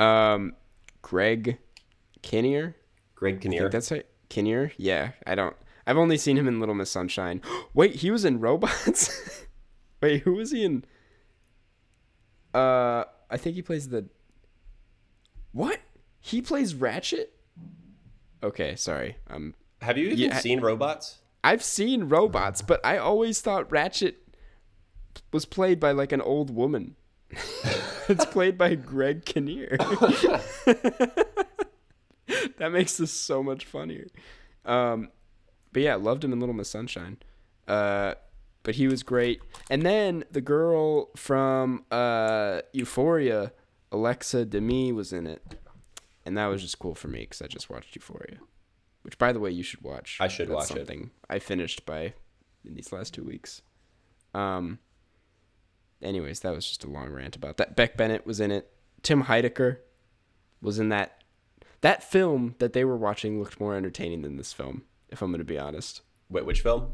[0.00, 0.54] um
[1.02, 1.58] Greg
[2.22, 2.76] Kinnear?
[3.14, 3.60] Greg I Kinnear.
[3.62, 4.08] think that's it.
[4.28, 4.72] Kinnear?
[4.76, 7.40] Yeah, I don't I've only seen him in Little Miss Sunshine.
[7.74, 9.44] Wait, he was in Robots?
[10.02, 10.84] Wait, who was he in?
[12.52, 14.06] Uh, I think he plays the.
[15.52, 15.80] What?
[16.26, 17.32] He plays Ratchet.
[18.42, 19.16] Okay, sorry.
[19.30, 21.18] Um, Have you even Yeah, seen Robots?
[21.44, 24.16] I've seen Robots, but I always thought Ratchet
[25.32, 26.96] was played by like an old woman.
[28.08, 29.76] it's played by Greg Kinnear.
[32.58, 34.08] that makes this so much funnier.
[34.64, 35.10] Um,
[35.72, 37.18] but yeah, loved him in Little Miss Sunshine.
[37.68, 38.14] Uh,
[38.64, 39.40] but he was great.
[39.70, 43.52] And then the girl from uh, Euphoria,
[43.92, 45.54] Alexa Demie, was in it,
[46.26, 48.38] and that was just cool for me because I just watched Euphoria,
[49.02, 50.18] which by the way you should watch.
[50.20, 50.86] I should That's watch it.
[50.86, 52.12] something I finished by
[52.64, 53.62] in these last two weeks.
[54.34, 54.78] Um.
[56.02, 57.74] Anyways, that was just a long rant about that.
[57.74, 58.70] Beck Bennett was in it.
[59.02, 59.78] Tim Heidecker
[60.60, 61.22] was in that.
[61.80, 65.38] That film that they were watching looked more entertaining than this film, if I'm going
[65.38, 66.02] to be honest.
[66.28, 66.92] Wait, which film?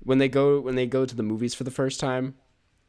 [0.00, 2.34] When they go when they go to the movies for the first time,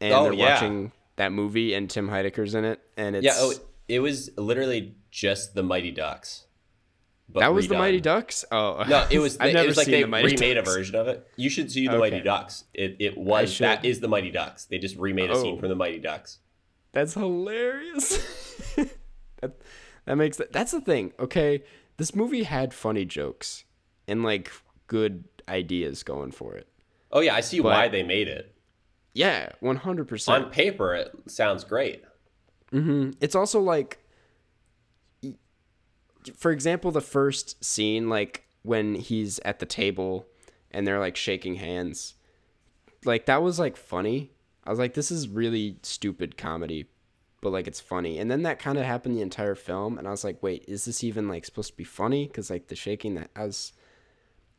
[0.01, 0.53] and Oh, they're yeah.
[0.53, 3.33] watching that movie, and Tim Heidecker's in it, and it's Yeah.
[3.37, 3.53] Oh,
[3.87, 6.45] it was literally just the Mighty Ducks.
[7.29, 7.77] But that was the.
[7.77, 8.45] Mighty Ducks.
[8.51, 9.37] Oh No, it was.
[9.39, 10.69] I've it never was like seen they the Mighty remade Ducks.
[10.69, 11.27] a version of it.
[11.35, 11.99] You should see the Okay.
[11.99, 12.65] Mighty Ducks.
[12.73, 14.65] It it was that is the Mighty Ducks.
[14.65, 15.59] They just remade a scene Oh.
[15.59, 16.39] from the Mighty Ducks.
[16.91, 18.17] That's hilarious.
[19.41, 19.53] that,
[20.05, 20.51] that makes that.
[20.51, 21.13] That's the thing.
[21.19, 21.63] Okay,
[21.97, 23.63] this movie had funny jokes
[24.07, 24.51] and like
[24.87, 26.67] good ideas going for it.
[27.11, 28.53] Oh yeah, I see But- why they made it.
[29.15, 30.45] Yeah, one hundred percent.
[30.45, 32.03] On paper, it sounds great.
[32.73, 33.11] Mm-hmm.
[33.21, 33.99] It's also like,
[36.35, 40.25] for example, the first scene, like when he's at the table
[40.71, 42.15] and they're like shaking hands,
[43.05, 44.31] like that was like funny.
[44.63, 46.85] I was like, this is really stupid comedy,
[47.41, 48.17] but like it's funny.
[48.17, 50.85] And then that kind of happened the entire film, and I was like, wait, is
[50.85, 52.27] this even like supposed to be funny?
[52.27, 53.73] Because like the shaking that I was,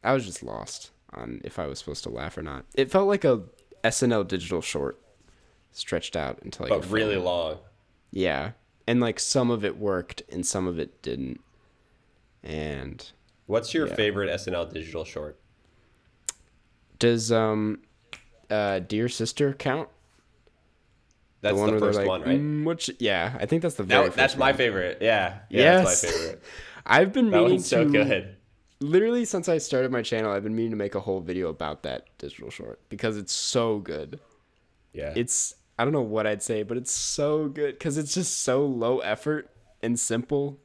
[0.02, 2.66] I was just lost on if I was supposed to laugh or not.
[2.74, 3.42] It felt like a
[3.82, 5.00] SNL digital short
[5.72, 7.58] stretched out into like a But really long.
[8.14, 8.52] Yeah.
[8.86, 11.40] And like some of it worked and some of it didn't.
[12.42, 13.10] And
[13.46, 13.94] What's your Yeah.
[13.94, 15.38] favorite SNL digital short?
[16.98, 17.82] does um
[18.48, 19.88] uh Dear Sister count?
[21.40, 22.40] That's the, where they're first like, one, right?
[22.40, 24.56] "Mm, which yeah, I think that's the very That, that's my one.
[24.56, 24.98] favorite.
[25.02, 25.84] Yeah, yeah, Yes.
[25.84, 26.42] that's my favorite.
[26.86, 28.36] I've been That meaning one's so good.
[28.80, 31.82] literally since I started my channel, I've been meaning to make a whole video about
[31.82, 34.20] that digital short because it's so good.
[34.92, 38.42] Yeah, It's I don't know what I'd say, but it's so good cuz it's just
[38.42, 39.50] so low effort
[39.82, 40.58] and simple.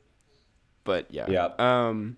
[0.84, 1.28] But yeah.
[1.30, 1.50] Yeah.
[1.58, 2.18] Um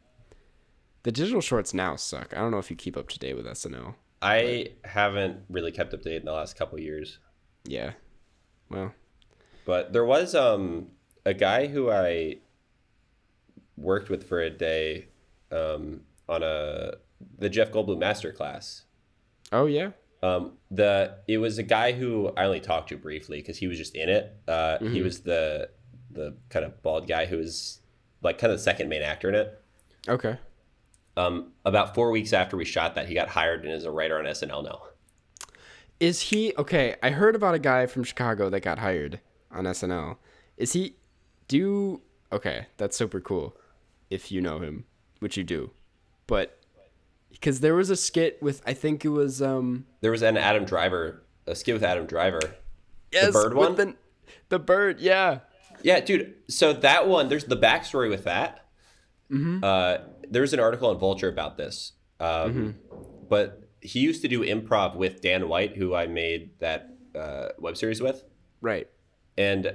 [1.04, 2.34] the digital shorts now suck.
[2.36, 3.95] I don't know if you keep up to date with SNL.
[4.21, 7.19] I haven't really kept up to date in the last couple years,
[7.65, 7.93] Yeah.
[8.69, 8.93] Well,
[9.65, 10.91] but there was um
[11.25, 12.38] a guy who I
[13.77, 15.08] worked with for a day
[15.51, 16.93] um, on a
[17.38, 18.84] the Jeff Goldblum masterclass.
[19.51, 19.91] oh yeah.
[20.23, 23.77] Um, the it was a guy who I only talked to briefly because he was
[23.77, 24.36] just in it.
[24.47, 25.69] Uh, He was the
[26.12, 27.79] the kind of bald guy who was
[28.21, 29.62] like kind of the second main actor in it.
[30.07, 30.38] Okay.
[31.17, 34.17] Um, about four weeks after we shot that, he got hired and is a writer
[34.17, 34.81] on SNL now.
[35.99, 36.95] Is he okay?
[37.03, 39.19] I heard about a guy from Chicago that got hired
[39.51, 40.17] on SNL.
[40.57, 40.95] Is he?
[41.47, 42.67] Do okay?
[42.77, 43.55] That's super cool.
[44.10, 44.86] If you know him,
[45.19, 45.71] which you do,
[46.27, 46.60] but
[47.31, 50.65] because there was a skit with I think it was um There was an Adam
[50.65, 52.41] Driver, a skit with Adam Driver.
[53.11, 53.75] yes, the bird one?
[53.75, 53.95] The,
[54.49, 55.39] the bird, yeah.
[55.83, 56.35] Yeah, dude.
[56.47, 58.65] So that one, there's the backstory with that.
[59.63, 59.97] Uh,
[60.29, 61.93] there's an article on Vulture about this.
[62.19, 62.75] Um,
[63.29, 67.77] But he used to do improv with Dan White, who I made that uh, web
[67.77, 68.23] series with,
[68.59, 68.87] Right.
[69.37, 69.73] and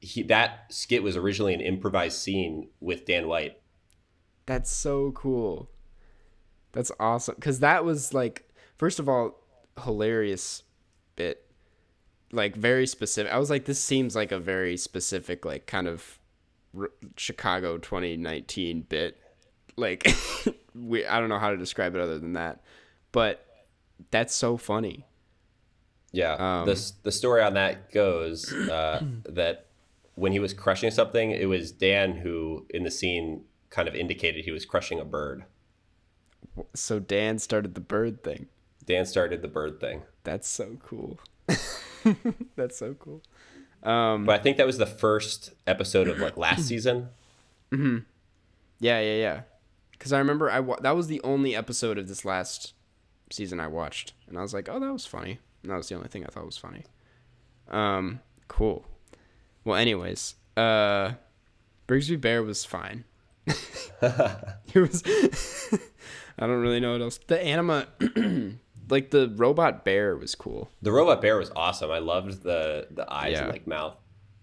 [0.00, 3.60] he that skit was originally an improvised scene with Dan White.
[4.46, 5.70] That's so cool.
[6.72, 9.40] That's awesome because that was like first of all
[9.84, 10.62] hilarious
[11.16, 11.44] bit,
[12.32, 13.32] like very specific.
[13.32, 16.18] I was like, this seems like a very specific, like kind of
[16.78, 19.18] r- Chicago 2019 bit.
[19.76, 20.06] Like,
[20.74, 22.62] we I don't know how to describe it other than that,
[23.12, 23.46] but
[24.10, 25.06] that's so funny.
[26.12, 26.34] Yeah.
[26.34, 29.66] Um, the the story on that goes uh, that
[30.14, 34.44] when he was crushing something, it was Dan who in the scene kind of indicated
[34.44, 35.44] he was crushing a bird.
[36.74, 38.46] So Dan started the bird thing.
[38.84, 40.02] Dan started the bird thing.
[40.24, 41.18] That's so cool.
[42.56, 43.22] that's so cool.
[43.82, 47.08] Um, But I think that was the first episode of like last season.
[48.82, 49.40] Yeah, yeah, yeah.
[49.92, 52.72] Because I remember I wa- that was the only episode of this last
[53.30, 55.38] season I watched, and I was like, oh, that was funny.
[55.62, 56.84] And that was the only thing I thought was funny.
[57.68, 58.86] Um, cool.
[59.64, 61.12] Well, anyways, uh,
[61.86, 63.04] Brigsby Bear was fine.
[63.46, 65.02] it was.
[66.38, 67.18] I don't really know what else.
[67.26, 67.86] The anima,
[68.88, 70.70] like the robot bear, was cool.
[70.82, 71.90] The robot bear was awesome.
[71.90, 73.42] I loved the the eyes Yeah.
[73.44, 73.96] and like mouth.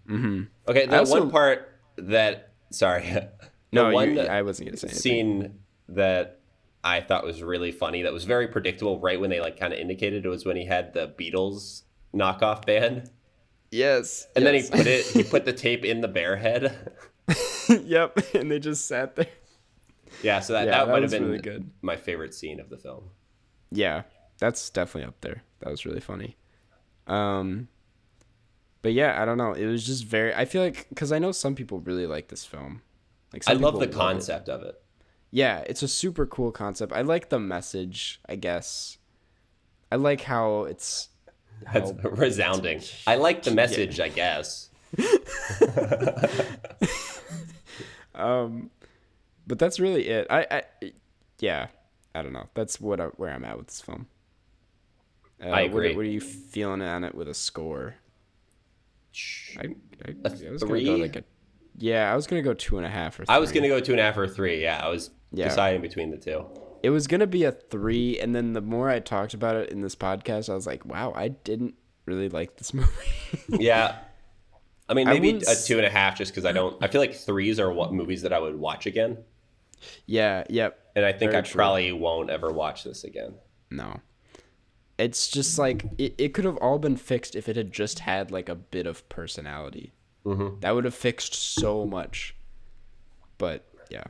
[0.10, 0.44] Mm-hmm.
[0.70, 3.18] Okay, that also- one part that sorry,
[3.72, 5.02] No, one you, I wasn't gonna say anything.
[5.02, 6.40] scene that
[6.84, 9.00] I thought was really funny that was very predictable.
[9.00, 11.84] Right when they like kind of indicated it was when he had the Beatles
[12.16, 13.10] knockoff band,
[13.72, 16.94] Yes, and then he put it he put the tape in the bear head.
[17.70, 19.28] yep, and they just sat there.
[20.24, 21.70] yeah, so that Yeah, that, that might have been really good.
[21.82, 23.10] my favorite scene of the film.
[23.72, 24.04] Yeah,
[24.40, 25.44] that's definitely up there.
[25.60, 26.38] That was really funny.
[27.08, 27.68] Um,
[28.82, 29.54] but yeah, I don't know.
[29.54, 30.34] It was just very.
[30.34, 32.82] I feel like because I know some people really like this film.
[33.34, 33.92] Like I love the it.
[33.94, 34.82] concept of it.
[35.32, 36.94] Yeah, it's a super cool concept.
[36.94, 38.22] I like the message.
[38.30, 38.98] I guess.
[39.92, 41.10] I like how it's.
[41.74, 42.82] That's how- resounding.
[43.06, 44.70] I like the message, I guess.
[48.18, 48.70] Um,
[49.46, 50.28] but that's really it.
[50.30, 50.64] I, I,
[51.40, 51.68] yeah,
[52.14, 52.48] I don't know.
[52.54, 54.08] That's what I, where I'm at with this film.
[55.42, 55.96] Uh, I what- agree.
[55.96, 57.96] What, are you feeling on it with a score?
[59.58, 59.62] I,
[60.06, 61.24] I, A I was gonna go like a.
[61.78, 63.26] Yeah, I was gonna go two and a half or.
[63.26, 63.36] Three.
[63.36, 64.62] I was gonna go two and a half or three.
[64.62, 65.48] Yeah, I was Yeah.
[65.48, 66.46] deciding between the two.
[66.84, 69.82] It was gonna be a three, and then the more I talked about it in
[69.82, 71.76] this podcast, I was like, "Wow, I didn't
[72.06, 72.90] really like this movie."
[73.50, 73.98] Yeah,
[74.90, 76.82] I mean maybe wouldn't a two and a half, just because I don't.
[76.82, 79.18] I feel like threes are what movies that I would watch again,
[80.06, 80.44] yeah.
[80.50, 80.80] Yep.
[80.96, 81.58] and I think I true.
[81.58, 83.36] probably won't ever watch this again.
[83.70, 84.00] No.
[84.98, 88.32] It's just like it, it could have all been fixed if it had just had
[88.32, 89.94] like a bit of personality.
[90.26, 90.60] Mm-hmm.
[90.62, 92.36] That would have fixed so much.
[93.38, 94.06] But yeah,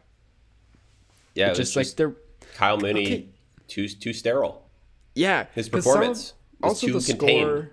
[1.36, 2.16] Yeah, just, just, like they're
[2.56, 3.30] Kyle Mooney okay.
[3.68, 4.70] too too sterile.
[5.16, 5.48] yeah.
[5.54, 7.42] His performance was also too the contained.
[7.42, 7.72] score.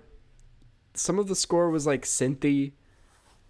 [0.93, 2.73] Some of the score was like synthy,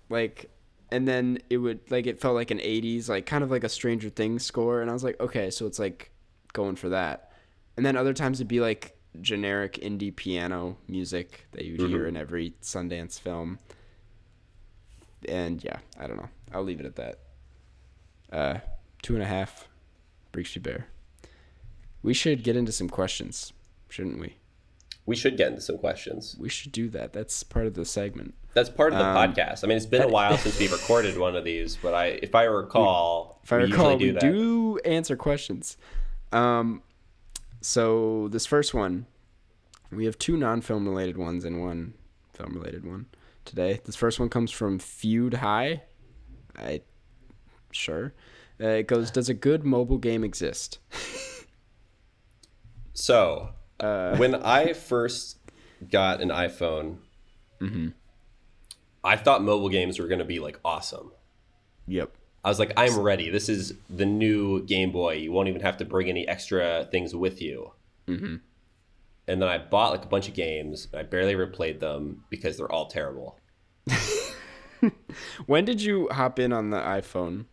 [0.09, 0.49] like,
[0.91, 3.69] and then it would like it felt like an '80s, like kind of like a
[3.69, 6.11] Stranger Things score, and I was like, okay, so it's like
[6.53, 7.31] going for that.
[7.77, 11.89] And then other times it'd be like generic indie piano music that you'd Mm-hmm.
[11.89, 13.59] hear in every Sundance film.
[15.27, 16.29] And yeah, I don't know.
[16.53, 17.19] I'll leave it at that.
[18.31, 18.59] Uh,
[19.01, 19.67] two and a half,
[20.33, 20.87] Brigsby Bear.
[22.03, 23.51] We should get into some questions,
[23.89, 24.35] shouldn't we?
[25.07, 26.35] We should get into some questions.
[26.39, 27.13] We should do that.
[27.13, 28.33] That's part of the segment.
[28.55, 29.63] That's part of the Um, podcast.
[29.63, 32.33] I mean, it's been a while since we've recorded one of these, but I, if
[32.33, 34.31] I recall, If I we recall, usually we do that.
[34.31, 35.77] do answer questions.
[36.31, 36.81] Um,
[37.61, 39.05] so this first one,
[39.91, 41.93] we have two non-film related ones and one
[42.33, 43.05] film related one
[43.45, 43.79] today.
[43.85, 45.83] This first one comes from Feud High.
[46.57, 46.81] I
[47.71, 48.13] sure.
[48.59, 50.79] Uh, it goes, does a good mobile game exist?
[52.97, 53.49] So,
[53.85, 55.37] Uh, when I first
[55.89, 56.97] got an iPhone,
[57.61, 57.89] Mm-hmm.
[59.03, 61.11] I thought mobile games were going to be like awesome.
[61.87, 62.11] Yep.
[62.43, 63.29] I was like, I'm ready.
[63.29, 65.13] This is the new Game Boy.
[65.15, 67.71] You won't even have to bring any extra things with you.
[68.07, 68.35] Mm-hmm.
[69.27, 70.87] And then I bought like a bunch of games.
[70.91, 73.39] And I barely ever played them because they're all terrible.
[75.47, 77.45] When did you hop in on the iPhone?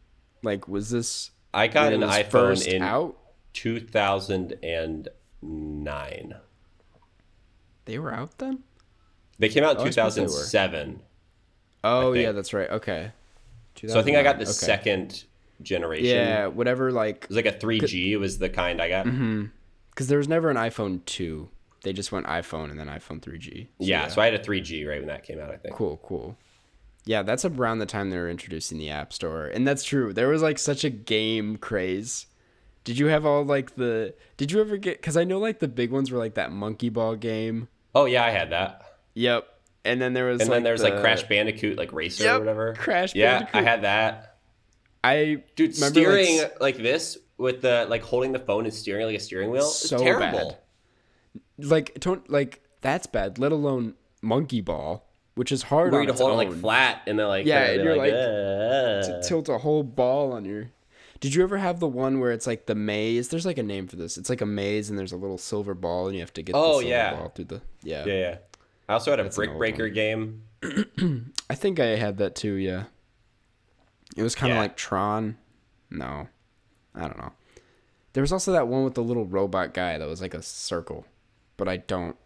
[0.43, 3.17] Like, was this I got an iPhone first in out?
[5.43, 6.35] 2009.
[7.85, 8.63] They were out then.
[9.39, 10.29] They came out in Oh, I suppose they were.
[10.29, 11.03] 2007.
[11.85, 12.71] Oh yeah, that's right.
[12.71, 13.13] Okay.
[13.87, 14.53] So I think I got the okay.
[14.53, 15.25] second
[15.63, 16.07] generation.
[16.07, 16.93] Yeah, whatever.
[16.93, 18.11] Like, It was like a 3G.
[18.11, 19.07] It was the kind I got.
[19.07, 19.47] Mm-hmm.
[19.91, 21.49] Because there was never an iPhone 2.
[21.83, 23.65] They just went iPhone and then iPhone 3G.
[23.65, 25.51] So, yeah, so I had a 3G right when that came out.
[25.51, 25.75] I think.
[25.75, 26.37] Cool, cool.
[27.05, 29.47] Yeah, that's around the time they were introducing the App Store.
[29.47, 30.13] And that's true.
[30.13, 32.27] There was like such a game craze.
[32.85, 34.15] Did you have all like the.
[34.37, 34.99] Did you ever get.
[35.01, 37.69] Because I know like the big ones were like that Monkey Ball game.
[37.95, 38.83] Oh yeah, I had that.
[39.15, 39.47] Yep.
[39.85, 42.25] And then there was And like then there was the- like Crash Bandicoot, like Racer
[42.25, 42.75] Yep, or whatever.
[42.75, 43.55] Crash Bandicoot.
[43.55, 44.37] Yeah, I had that.
[45.05, 48.73] I Dude, remember, like, steering s- like, this with the like holding the phone and
[48.73, 50.59] steering like a steering wheel is So terrible.
[51.59, 53.39] like don't like that's bad.
[53.39, 55.05] Let alone Monkey Ball,
[55.35, 57.97] which is hard Where you hold it like flat and then like Yeah, and you're
[57.97, 60.71] like, "Uh." to tilt a whole ball on your.
[61.23, 63.29] Did you ever have the one where it's like the maze?
[63.29, 64.19] There's like a name for this.
[64.19, 66.53] It's like a maze and there's a little silver ball and you have to get
[66.53, 67.15] the Oh, silver yeah.
[67.15, 68.05] ball through the yeah.
[68.05, 68.37] yeah, yeah.
[68.89, 70.43] I also had a an brick breaker game.
[71.49, 72.55] I think I had that too.
[72.55, 72.85] Yeah.
[74.17, 74.63] It was kind of Yeah.
[74.63, 75.39] like Tron.
[75.91, 76.29] No,
[76.95, 77.33] I don't know.
[78.15, 81.07] There was also that one with the little robot guy that was like a circle,
[81.57, 82.17] but I don't.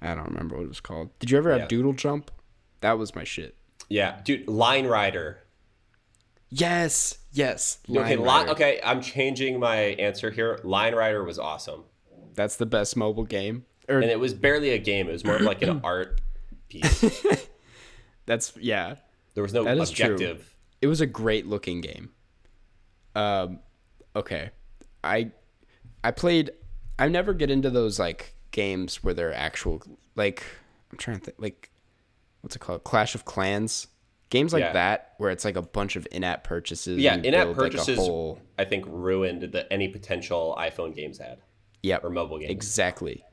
[0.00, 1.10] I don't remember what it was called.
[1.18, 1.66] Did you ever have Yeah.
[1.66, 2.30] Doodle Jump?
[2.80, 3.56] That was my shit.
[3.88, 5.40] Yeah, dude, Line Rider.
[6.50, 7.78] Yes, yes.
[7.90, 10.60] okay, li- okay, I'm changing my answer here.
[10.62, 11.84] Line Rider was awesome,
[12.34, 13.64] That's the best mobile game.
[13.88, 15.08] Or and it was barely a game.
[15.08, 16.20] It was more of like an art
[16.68, 17.04] piece.
[18.26, 18.96] that's yeah.
[19.34, 20.12] There was no That is true.
[20.12, 20.54] objective.
[20.80, 22.10] It was a great looking game.
[23.14, 23.60] Um,
[24.16, 24.50] okay,
[25.02, 25.32] I
[26.02, 26.50] I played.
[26.98, 29.82] I never get into those like games where they're actual
[30.14, 30.44] like
[30.92, 31.70] I'm trying to think like
[32.40, 33.88] what's it called Clash of Clans
[34.34, 34.72] games like Yeah.
[34.72, 36.98] that where it's like a bunch of in-app purchases.
[36.98, 37.98] Yeah, in-app build, like, a purchases.
[37.98, 41.38] whole- I think ruined the any potential iPhone games had
[41.82, 42.50] Yep, or mobile games.
[42.50, 43.24] exactly,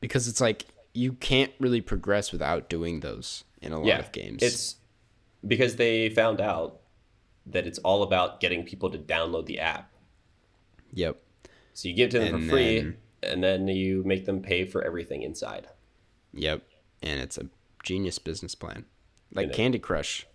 [0.00, 4.12] because it's like you can't really progress without doing those in a lot yeah, of
[4.12, 4.42] games.
[4.42, 4.76] It's
[5.46, 6.80] because they found out
[7.46, 9.90] that it's all about getting people to download the app.
[10.92, 11.22] yep.
[11.72, 14.42] So you give it to them And for free, then- and then you make them
[14.42, 15.68] pay for everything inside.
[16.34, 16.62] Yep.
[17.02, 17.48] And it's a
[17.84, 18.84] genius business plan.
[19.32, 20.26] Like Candy Crush.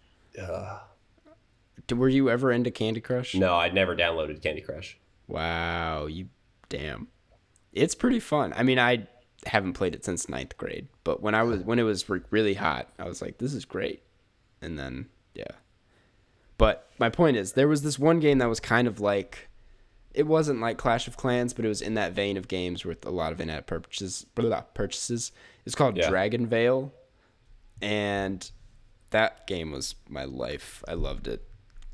[1.88, 3.36] D- Were you ever into Candy Crush?
[3.36, 4.98] No, I'd never downloaded Candy Crush.
[5.28, 6.28] Wow, you
[6.70, 7.08] damn.
[7.74, 8.54] It's pretty fun.
[8.56, 9.08] I mean, I
[9.46, 12.54] haven't played it since ninth grade, but when I was when it was re- really
[12.56, 14.02] hot, I was like, this is great.
[14.62, 15.44] And then yeah.
[16.58, 19.50] But my point is, there was this one game that was kind of like,
[20.14, 23.06] it wasn't like Clash of Clans, but it was in that vein of games with
[23.06, 24.26] a lot of in-app purchases.
[24.36, 25.34] Blah, blah, purchases.
[25.66, 26.10] It's called Yeah.
[26.10, 26.92] DragonVale,
[27.82, 28.50] and
[29.16, 30.84] that game was my life.
[30.88, 31.42] I loved it.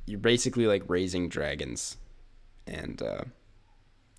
[0.06, 1.98] You're basically like raising dragons,
[2.68, 3.24] and uh,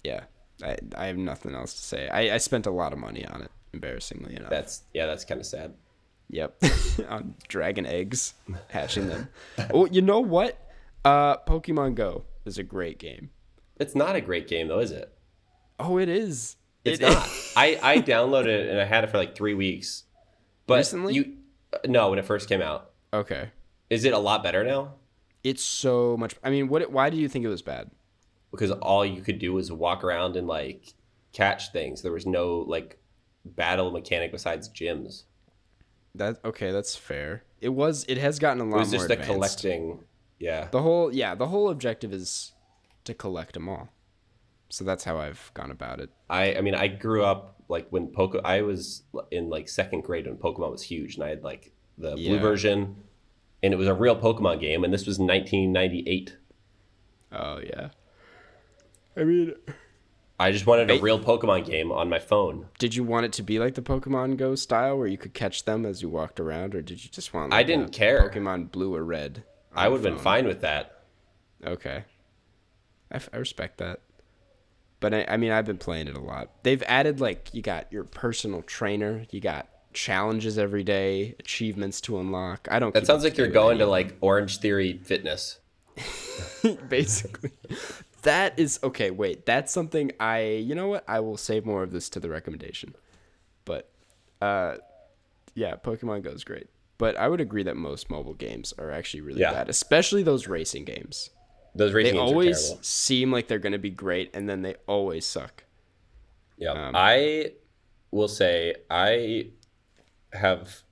[0.05, 0.25] yeah,
[0.65, 2.09] I I have nothing else to say.
[2.09, 4.51] I, I spent a lot of money on it, embarrassingly enough.
[4.51, 5.75] That's yeah, that's kind of sad.
[6.31, 6.63] Yep,
[7.09, 8.35] on dragon eggs,
[8.69, 9.29] hatching them.
[9.75, 10.57] oh, you know what?
[11.05, 13.31] Uh, Pokemon Go is a great game.
[13.79, 15.13] It's not a great game though, is it?
[15.81, 16.57] Oh, it is.
[16.85, 17.29] It's It- not.
[17.57, 20.05] I I downloaded it and I had it for like three weeks.
[20.67, 21.15] But Recently?
[21.15, 21.37] you
[21.87, 22.92] no, when it first came out.
[23.13, 23.51] Okay,
[23.91, 24.95] Is it a lot better now?
[25.45, 26.37] it's so much.
[26.45, 26.91] I mean, what?
[26.93, 27.91] Why do you think it was bad?
[28.53, 30.95] Because all you could do was walk around and like
[31.33, 32.03] catch things.
[32.03, 32.99] There was no like
[33.45, 35.25] battle mechanic besides gyms.
[36.15, 37.43] That okay, that's fair.
[37.61, 38.05] It was.
[38.09, 39.27] It has gotten a lot It was just advanced.
[39.33, 40.05] collecting.
[40.39, 40.69] Yeah.
[40.71, 42.53] The whole yeah, the whole objective is
[43.05, 43.89] to collect them all.
[44.69, 46.11] So that's how I've gone about it.
[46.31, 50.27] I I mean I grew up like when Poke I was in like second grade
[50.27, 52.97] when Pokemon was huge and I had like the blue version
[53.63, 56.37] and it was a real Pokemon game and this was 1998.
[57.33, 57.89] Oh yeah.
[59.17, 59.55] I mean,
[60.41, 62.67] I just wanted a real Pokemon game on my phone.
[62.79, 65.65] did you want it to be like the Pokemon Go style, where you could catch
[65.65, 67.53] them as you walked around, or did you just want?
[67.53, 68.29] I didn't care.
[68.29, 69.45] Pokemon Blue or Red.
[69.75, 71.05] I would have been fine with that.
[71.65, 72.05] Okay.
[73.11, 74.01] I, f- I respect that.
[75.01, 76.51] But I, I mean, I've been playing it a lot.
[76.63, 82.19] They've added like you got your personal trainer, you got challenges every day, achievements to
[82.19, 82.69] unlock.
[82.71, 82.93] I don't.
[82.95, 85.59] That sounds like you're going to like Orange Theory Fitness.
[86.89, 87.51] basically
[88.23, 91.91] that is okay wait that's something i you know what i will save more of
[91.93, 92.95] this to the recommendation
[93.67, 93.91] but
[94.41, 94.77] uh
[95.55, 99.21] yeah pokemon go is great but i would agree that most mobile games are actually
[99.21, 99.53] really Yeah.
[99.53, 101.29] bad especially those racing games
[101.75, 104.63] Those they racing games are always seem like they're going to be great and then
[104.63, 105.65] they always suck
[106.57, 106.71] Yeah.
[106.73, 107.53] Um, I
[108.11, 109.49] will say I
[110.33, 110.83] have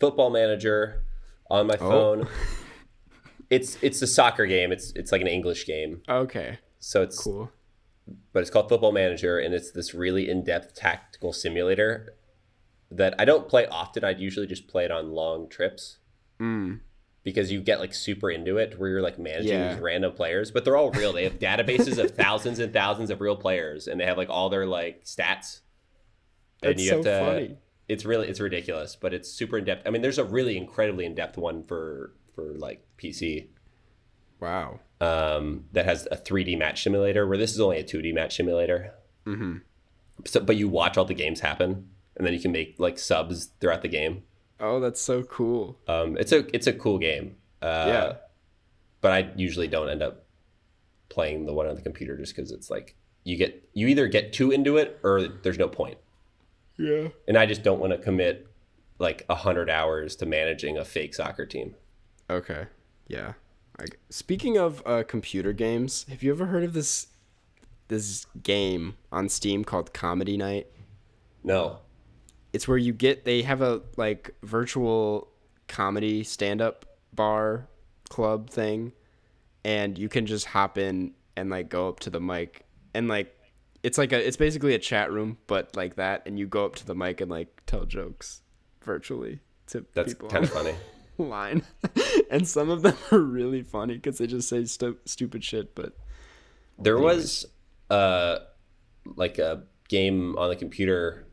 [0.00, 1.04] Football Manager
[1.50, 1.90] on my Oh.
[1.90, 2.28] phone.
[3.48, 4.72] It's it's a soccer game.
[4.72, 6.02] It's it's like an English game.
[6.08, 7.52] okay So it's cool
[8.32, 12.14] but it's called Football Manager and it's this really in-depth tactical simulator
[12.90, 14.04] that I don't play often.
[14.04, 15.98] I'd usually just play it on long trips.
[16.40, 16.80] mm.
[17.24, 19.72] because you get like super into it where you're like managing Yeah.
[19.74, 21.12] these random players, but they're all real.
[21.12, 24.48] They have databases of thousands and thousands of real players, and they have like all
[24.48, 25.60] their like stats.
[26.62, 27.58] That's so funny.
[27.88, 29.86] It's really it's ridiculous, but it's super in depth.
[29.86, 33.48] I mean, there's a really incredibly in depth one for for like PC
[34.40, 34.80] Wow.
[35.00, 38.92] um, that has a 3D match simulator, where this is only a 2D match simulator.
[39.26, 39.58] Mm-hmm.
[40.26, 43.50] So, but you watch all the games happen, and then you can make like subs
[43.60, 44.24] throughout the game.
[44.60, 45.78] Oh, that's so cool.
[45.86, 47.36] Um, it's a it's a cool game.
[47.62, 48.12] Uh, Yeah.
[49.00, 50.24] But I usually don't end up
[51.08, 54.32] playing the one on the computer just because it's like you get you either get
[54.32, 55.98] too into it or there's no point.
[56.78, 57.08] Yeah.
[57.26, 58.46] And I just don't want to commit
[58.98, 61.74] like a hundred hours to managing a fake soccer team.
[62.30, 62.66] Okay.
[63.08, 63.34] Yeah.
[63.78, 67.08] I, speaking of uh, computer games, have you ever heard of this
[67.88, 70.66] this game on Steam called Comedy Night?
[71.44, 71.78] No.
[72.52, 75.28] It's where you get they have a like virtual
[75.68, 77.68] comedy stand up bar
[78.08, 78.92] club thing
[79.64, 82.64] and you can just hop in and like go up to the mic
[82.94, 83.35] and like
[83.86, 86.74] it's like a it's basically a chat room but like that and you go up
[86.76, 88.42] to the mic and like tell jokes
[88.82, 90.74] virtually to That's people kind of funny.
[91.18, 91.62] line
[92.30, 95.92] and some of them are really funny because they just say stu- stupid shit but
[96.78, 97.46] There was
[97.88, 98.38] uh
[99.22, 101.24] like a game on the computer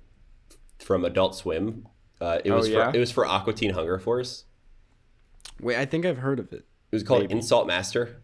[0.80, 1.88] from Adult Swim.
[2.22, 2.92] Uh, it Oh, was yeah?
[2.92, 4.46] for it was for Aqua Teen Hunger Force.
[5.60, 7.36] wait i think i've heard of it It was called Maybe.
[7.36, 8.22] Insult Master.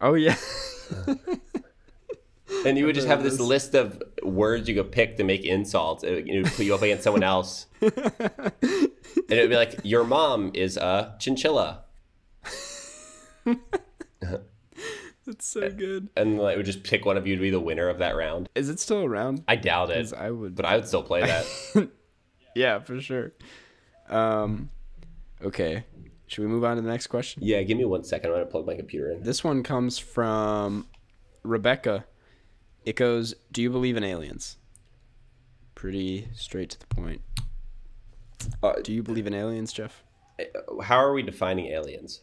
[0.00, 0.36] oh yeah
[2.68, 6.04] And you would just have this list of words you could pick to make insults.
[6.04, 7.66] It would, it would put you up against someone else.
[7.80, 11.84] and it would be like, your mom is a chinchilla.
[15.26, 17.60] That's so good And like, it would just pick one of you to be the
[17.60, 18.48] winner of that round.
[18.54, 20.12] is it still around I doubt it.
[20.14, 21.90] i would but I would still play that.
[22.54, 23.32] yeah for sure
[24.08, 24.70] um
[25.44, 25.84] okay
[26.26, 28.30] should we move on to the next question yeah, give me one second.
[28.30, 29.22] I'm going to plug my computer in.
[29.22, 30.86] this one comes from
[31.42, 32.06] rebecca
[32.88, 34.56] it goes do you believe in aliens
[35.74, 37.20] pretty straight to the point
[38.62, 40.02] Uh, do you believe in aliens jeff
[40.82, 42.20] how are we defining aliens?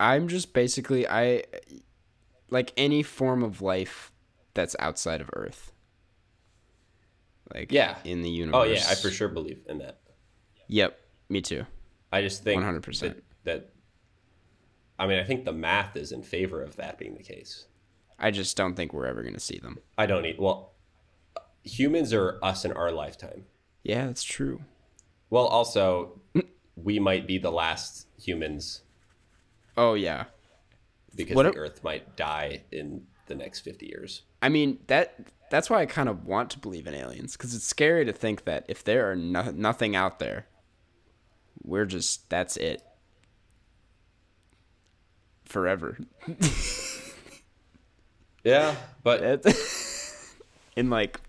[0.00, 1.44] I'm just basically I
[2.50, 4.10] like any form of life
[4.54, 5.72] that's outside of Earth.
[7.54, 7.98] Like Yeah.
[8.04, 8.58] in the universe.
[8.60, 10.00] Oh, yeah, I for sure believe in that.
[10.66, 11.66] Yep, me too.
[12.10, 13.00] I just think 100%.
[13.00, 13.72] That, that,
[14.98, 17.66] I mean, I think the math is in favor of that being the case.
[18.22, 19.78] I just don't think we're ever gonna see them.
[19.98, 20.72] I don't need, well,
[21.64, 23.44] humans are us in our lifetime.
[23.82, 24.62] Yeah, that's true.
[25.28, 26.20] Well, also,
[26.76, 28.82] we might be the last humans
[29.76, 30.24] Oh yeah.
[31.16, 34.22] because What the if- Earth might die in the next 50 years.
[34.40, 35.14] I mean that
[35.50, 38.44] that's why I kind of want to believe in aliens because it's scary to think
[38.44, 40.46] that if there are no, nothing out there,
[41.62, 42.82] we're just that's it
[45.44, 45.98] forever.
[48.44, 49.44] Yeah, but
[50.76, 51.20] in like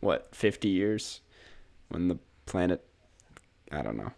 [0.00, 1.20] what 50 years
[1.88, 2.84] when the planet
[3.72, 4.12] i don't know.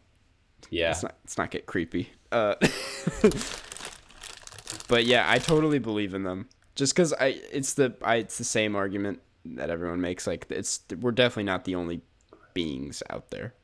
[0.70, 2.10] Yeah, let's not, let's not get creepy.
[2.32, 2.56] Uh
[4.88, 6.48] but yeah i totally believe in them.
[6.74, 10.80] Just because i it's the I, it's the same argument that everyone makes like it's
[11.00, 12.02] we're definitely not the only
[12.52, 13.54] beings out there.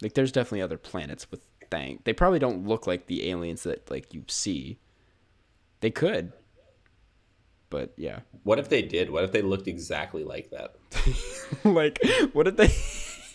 [0.00, 1.40] Like there's definitely other planets with
[1.70, 4.78] thang they probably don't look like the aliens that like you see.
[5.80, 6.32] They could
[7.70, 9.10] but yeah what if they did?
[9.10, 10.76] What if they looked exactly like that?
[11.64, 11.98] like
[12.32, 12.72] what if they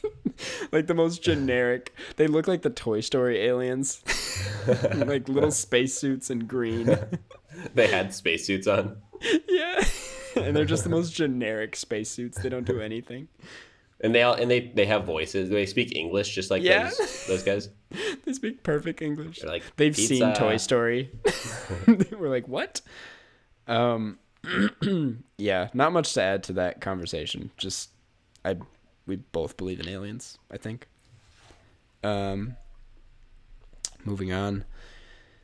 [0.71, 4.01] like the most generic they look like the toy story aliens
[4.95, 6.97] like little spacesuits and green
[7.75, 8.97] They had spacesuits on.
[9.47, 9.84] yeah
[10.36, 13.27] and they're just the most generic spacesuits they don't do anything
[14.01, 15.49] And they all and they they have voices.
[15.49, 16.89] They speak English just like Yeah.
[16.89, 17.69] those those guys.
[18.25, 21.11] they speak perfect english They're like they've seen toy story
[21.88, 22.81] we're like what
[23.67, 24.17] um
[25.37, 27.51] yeah not much to add to that conversation.
[27.57, 27.89] Just
[28.43, 28.55] i
[29.05, 30.87] we both believe in aliens i think.
[32.03, 32.55] Um
[34.05, 34.65] moving on.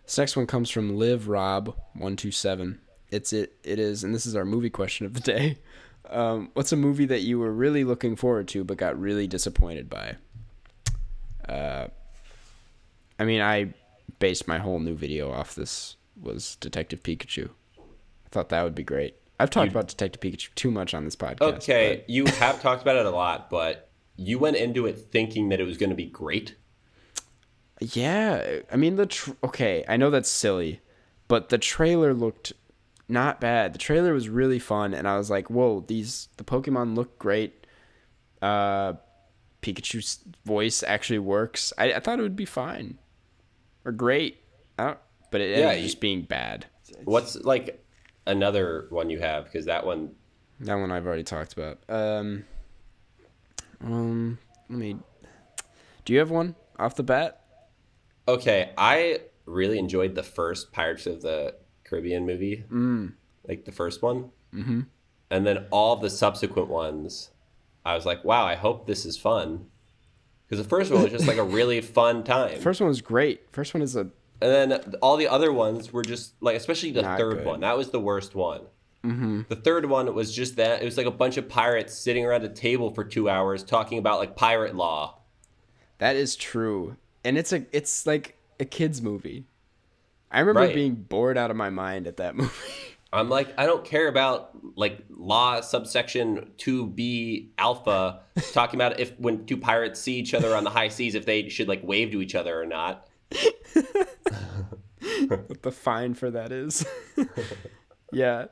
[0.05, 2.79] This next one comes from live rob 127
[3.11, 5.57] it's it it is and this is our movie question of the day.
[6.09, 9.89] Um what's a movie that you were really looking forward to but got really disappointed
[9.89, 10.15] by?
[11.47, 11.87] Uh
[13.19, 13.73] I mean, I
[14.19, 17.49] based my whole new video off this was Detective Pikachu.
[18.29, 19.15] I thought that would be great.
[19.39, 21.41] I've talked about Detective Pikachu too much on this podcast.
[21.57, 25.59] Okay, you have talked about it a lot, but you went into it thinking that
[25.61, 26.55] it was going to be great.
[27.79, 30.81] yeah, I mean the tr- okay, I know that's silly,
[31.27, 32.51] but the trailer looked
[33.07, 33.73] not bad.
[33.73, 37.65] The trailer was really fun, and I was like, "Whoa, these the Pokemon look great."
[38.41, 38.93] Uh,
[39.61, 41.71] Pikachu's voice actually works.
[41.77, 42.97] I, I thought it would be fine,
[43.85, 44.43] or great.
[44.77, 44.99] I don't,
[45.31, 46.65] but it Yeah, ended up just being bad.
[47.05, 47.85] What's like
[48.29, 49.45] another one you have?
[49.45, 50.11] Because that one,
[50.61, 51.79] That one I've already talked about.
[51.89, 52.45] Um,
[53.83, 54.37] um,
[54.69, 54.97] let me.
[56.05, 57.39] Do you have one off the bat?
[58.29, 63.13] okay, I really enjoyed the first Pirates of the Caribbean movie, mm.
[63.47, 64.81] like the first one, mm-hmm.
[65.31, 67.31] and then all the subsequent ones.
[67.85, 69.65] I was like, wow, I hope this is fun.
[70.45, 72.59] Because the first one was just like a really fun time.
[72.59, 73.41] First one was great.
[73.51, 74.09] First one is a
[74.41, 77.45] And then all the other ones were just like, especially the Not third good.
[77.45, 77.59] one.
[77.61, 78.61] That was the worst one.
[79.03, 79.41] Mm-hmm.
[79.49, 82.43] The third one was just that it was like a bunch of pirates sitting around
[82.43, 85.19] a table for two hours talking about like pirate law.
[85.99, 89.45] that is true, and it's a it's like a kids movie.
[90.31, 90.75] I remember Right.
[90.75, 92.51] being bored out of my mind at that movie.
[93.11, 98.19] I'm like, I don't care about like law subsection two B alpha
[98.53, 101.49] talking about if when two pirates see each other on the high seas if they
[101.49, 103.07] should like wave to each other or not.
[105.27, 106.85] What the fine for that is.
[108.11, 108.45] yeah,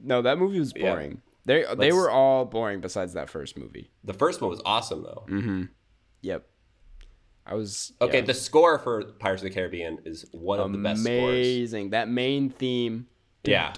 [0.00, 1.20] no, that movie was boring.
[1.46, 3.90] They they Let's- were all boring besides that first movie.
[4.02, 5.66] The first one was awesome though.
[6.22, 6.46] Yep,
[7.46, 8.24] I was Okay, yeah.
[8.24, 11.18] the score for Pirates of the Caribbean is one of the best scores.
[11.22, 11.90] amazing.
[11.90, 13.08] That main theme.
[13.44, 13.74] Yeah.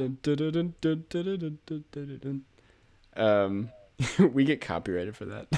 [3.16, 3.70] Um,
[4.32, 5.48] we get copyrighted for that.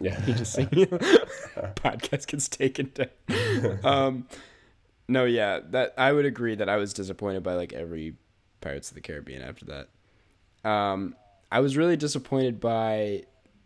[0.00, 0.20] Yeah.
[0.26, 0.86] Just singing.
[0.86, 3.78] Podcast gets taken down.
[3.84, 4.26] Um,
[5.08, 8.14] no, yeah, that I would agree that I was disappointed by like every
[8.60, 10.68] Pirates of the Caribbean after that.
[10.68, 11.14] Um,
[11.50, 13.24] I was really disappointed by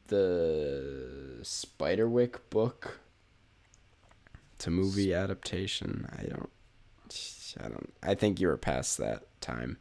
[0.09, 2.99] the Spiderwick book.
[4.59, 6.09] to movie adaptation.
[6.19, 6.51] I don't.
[7.61, 7.93] I don't.
[8.03, 9.79] I think you were past that time.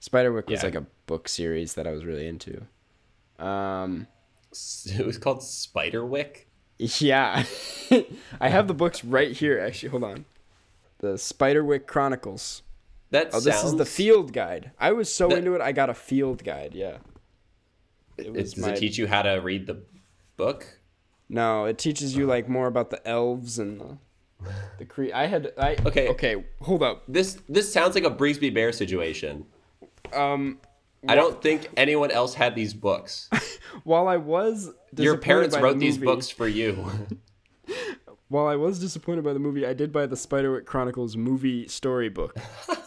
[0.00, 0.66] Spiderwick was Yeah.
[0.66, 2.66] like a book series that I was really into.
[3.38, 4.06] Um,
[4.98, 6.46] It was called Spiderwick.
[6.78, 7.44] yeah,
[8.40, 9.60] I have the books right here.
[9.60, 10.24] Actually, hold on.
[10.98, 12.62] The Spiderwick Chronicles.
[13.10, 14.70] That Oh, this is the field guide.
[14.78, 16.74] I was so That- into it, I got a field guide.
[16.74, 16.98] Yeah.
[18.18, 19.82] It does my- it teach you how to read the
[20.36, 20.66] book?
[21.28, 23.98] No, it teaches you like more about the elves and the
[24.78, 25.06] the cre.
[25.14, 26.08] I had I Okay.
[26.08, 26.44] okay.
[26.62, 27.02] Hold up.
[27.08, 29.46] This this sounds like a Brigsby Bear situation.
[30.12, 30.60] Um,
[31.08, 33.28] I don't think anyone else had these books.
[33.84, 36.88] while I was Your parents by the wrote these movie- books for you.
[38.28, 42.36] While I was disappointed by the movie, I did buy the Spiderwick Chronicles movie storybook.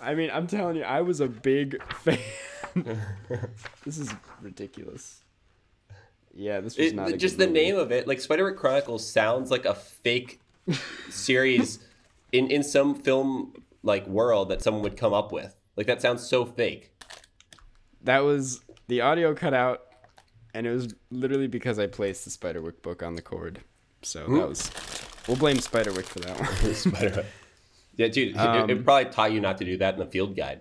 [0.00, 2.18] I mean, I'm telling you, I was a big fan.
[3.84, 5.22] this is ridiculous.
[6.34, 7.60] Yeah, this was It- not a just the movie.
[7.60, 10.40] name of it, like Spiderwick Chronicles, sounds like a fake
[11.10, 11.78] series
[12.32, 13.52] in in some film
[13.82, 15.54] like world that someone would come up with.
[15.76, 16.92] Like that sounds so fake.
[18.02, 19.82] That was the audio cut out,
[20.54, 23.60] and it was literally because I placed the Spiderwick book on the cord.
[24.02, 24.70] So that was.
[25.28, 26.48] We'll blame Spiderwick for that one.
[26.74, 27.26] Spiderwick.
[27.96, 30.36] Yeah, dude, it- Um, it, probably taught you not to do that in the field
[30.36, 30.60] guide.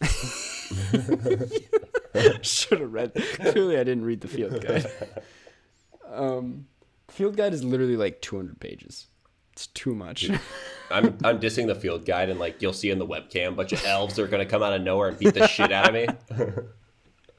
[2.42, 3.14] Should have read.
[3.14, 4.90] Clearly, I didn't read the field guide.
[6.10, 6.66] Um,
[7.08, 9.08] field guide is literally like 200 pages.
[9.58, 10.30] It's too much.
[10.88, 13.72] I'm I'm dissing the field guide, and like you'll see in the webcam, a bunch
[13.72, 16.06] of elves are gonna come out of nowhere and beat the shit out of me.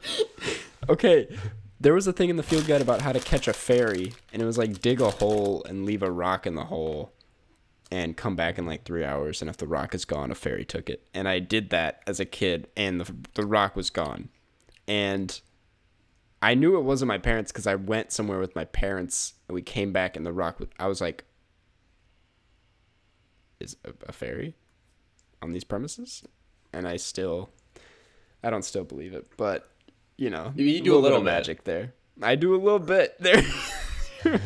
[0.89, 1.33] okay,
[1.79, 4.41] there was a thing in the field guide about how to catch a fairy, and
[4.41, 7.13] it was like dig a hole and leave a rock in the hole,
[7.89, 9.41] and come back in like three hours.
[9.41, 11.07] And if the rock is gone, a fairy took it.
[11.13, 14.27] And I did that as a kid, and the the rock was gone,
[14.89, 15.39] and
[16.41, 19.61] I knew it wasn't my parents because I went somewhere with my parents, and we
[19.61, 20.59] came back, and the rock.
[20.59, 21.23] Was, I was like,
[23.59, 24.55] "Is a, a fairy
[25.41, 26.23] on these premises?"
[26.73, 27.49] And I still,
[28.43, 29.69] I don't still believe it, but
[30.17, 31.31] you know, You- you do a little of bit.
[31.31, 31.93] magic there.
[32.21, 33.41] I do a little bit there.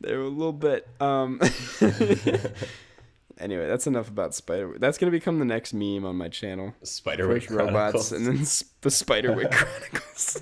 [0.00, 0.88] there a little bit.
[1.00, 1.40] Um.
[3.38, 4.76] anyway, that's enough about Spider.
[4.78, 6.74] That's gonna become the next meme on my channel.
[6.82, 10.40] Spiderwick robots and then s- the Spiderwick Chronicles.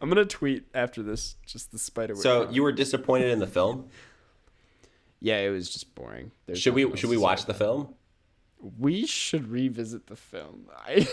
[0.00, 2.16] I'm gonna tweet after this just the Spiderwick.
[2.22, 2.56] So Chronicles.
[2.56, 3.88] you were disappointed in the film?
[5.24, 6.30] Yeah, it was just boring.
[6.46, 7.46] There's Should we should we watch say.
[7.48, 7.94] the film?
[8.78, 10.66] We should revisit the film.
[10.86, 11.08] I.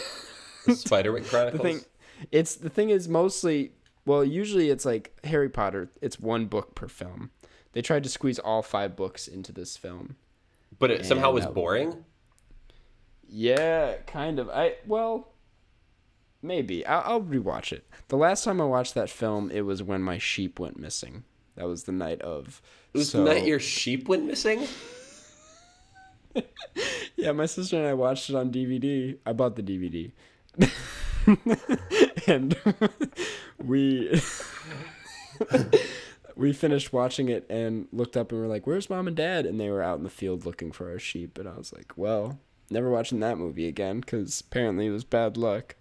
[0.68, 1.62] Spiderwick the Chronicles.
[1.62, 1.82] thing
[2.32, 3.72] it's the thing is mostly
[4.06, 7.32] well usually it's like harry potter it's one book per film
[7.74, 10.18] they tried to squeeze all five books into this film
[10.78, 12.06] but it somehow was that- boring.
[13.28, 15.30] yeah kind of i well
[16.44, 20.04] maybe i'll, I'll rewatch it the last time i watched that film it was when
[20.04, 21.24] my sheep went missing
[21.56, 24.68] that was the night of It was so, the night your sheep went missing.
[27.18, 30.14] yeah my sister and i watched it on dvd i bought the dvd
[32.28, 32.56] and
[33.62, 34.22] we
[36.36, 39.46] we finished watching it and looked up and we were like, "Where's mom and dad?"
[39.46, 41.38] And they were out in the field looking for our sheep.
[41.38, 42.40] And I was like, "Well,
[42.70, 45.76] never watching that movie again because apparently it was bad luck."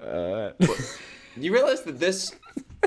[0.00, 0.52] Uh,
[1.36, 2.34] You realize that this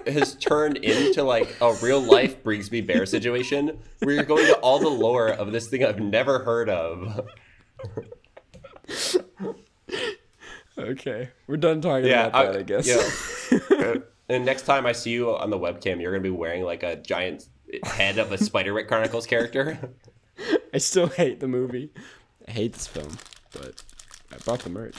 [0.07, 4.79] has turned into like a real life Brigsby Bear situation where you're going to all
[4.79, 7.27] the lore of this thing I've never heard of.
[10.77, 12.59] okay, we're done talking Yeah, about that.
[12.59, 13.51] I, guess.
[13.71, 13.95] yeah.
[14.29, 16.95] and next time I see you on the webcam, you're gonna be wearing like a
[16.97, 17.45] giant
[17.83, 19.77] head of a Spiderwick Chronicles character.
[20.73, 21.91] I still hate the movie.
[22.47, 23.17] I hate this film,
[23.51, 23.83] but
[24.31, 24.95] I bought the merch.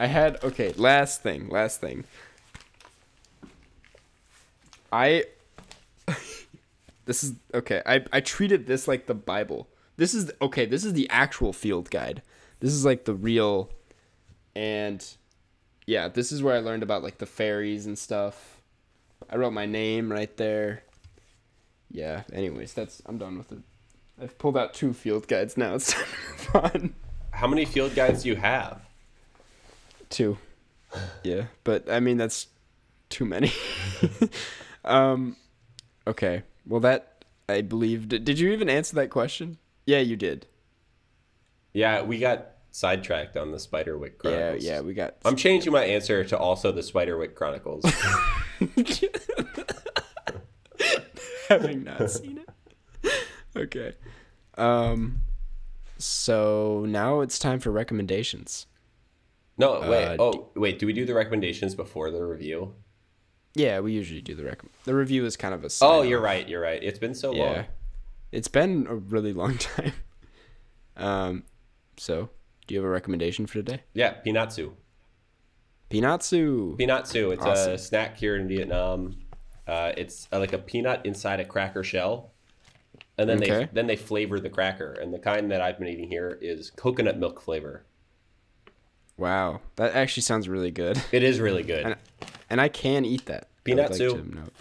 [0.00, 0.72] I had okay.
[0.76, 1.48] Last thing.
[1.48, 2.04] Last thing.
[4.92, 5.24] I.
[7.06, 7.82] this is okay.
[7.86, 9.68] I I treated this like the Bible.
[9.96, 10.66] This is okay.
[10.66, 12.22] This is the actual field guide.
[12.60, 13.70] This is like the real,
[14.54, 15.04] and
[15.86, 18.60] yeah, this is where I learned about like the fairies and stuff.
[19.28, 20.82] I wrote my name right there.
[21.90, 22.22] Yeah.
[22.32, 23.58] Anyways, that's I'm done with it.
[24.20, 25.74] I've pulled out two field guides now.
[25.74, 25.94] It's
[26.54, 26.92] move.
[27.30, 28.80] How many field guides do you have?
[30.10, 30.38] Two.
[31.24, 32.48] Yeah, but I mean that's
[33.08, 33.50] too many.
[34.84, 35.36] um,
[36.06, 36.42] okay.
[36.66, 38.08] Well, that I believe.
[38.08, 39.58] Did, did you even answer that question?
[39.86, 40.46] Yeah, you did.
[41.72, 44.64] Yeah, we got sidetracked on the Spiderwick Chronicles.
[44.64, 45.16] Yeah, yeah, we got.
[45.24, 47.84] I'm changing my answer to also the Spiderwick Chronicles.
[51.48, 52.48] having not seen it.
[53.56, 53.94] Okay.
[54.56, 55.22] Um.
[55.98, 58.66] So now it's time for recommendations.
[59.58, 60.06] No, wait.
[60.06, 60.78] Uh, oh, wait.
[60.78, 62.74] Do we do the recommendations before the review?
[63.54, 64.60] Yeah, we usually do the rec.
[64.84, 65.68] The review is kind of a.
[65.82, 66.48] Oh, you're right.
[66.48, 66.82] You're right.
[66.82, 67.42] It's been so Yeah.
[67.42, 67.64] long.
[68.32, 69.92] It's been a really long time.
[70.96, 71.42] Um,
[71.96, 72.30] so
[72.66, 73.82] do you have a recommendation for today?
[73.94, 74.72] Yeah, Pinatsu.
[75.90, 76.78] Pinatsu.
[76.78, 77.32] Pinatsu.
[77.34, 77.72] It's Awesome.
[77.72, 79.16] a snack here in Vietnam.
[79.66, 82.32] Uh, it's uh, like a peanut inside a cracker shell,
[83.18, 84.92] and then they then they flavor the cracker.
[84.94, 87.84] And the kind that I've been eating here is coconut milk flavor.
[89.18, 91.00] Wow, that actually sounds really good.
[91.12, 91.84] It is really good.
[91.84, 91.96] And,
[92.52, 93.48] and I can eat that.
[93.66, 94.52] I would like to note.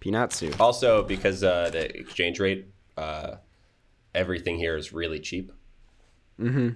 [0.00, 0.58] Pinatsu.
[0.60, 3.36] Also, because uh, the exchange rate, uh,
[4.14, 5.50] everything here is really cheap.
[6.40, 6.70] Mm-hmm.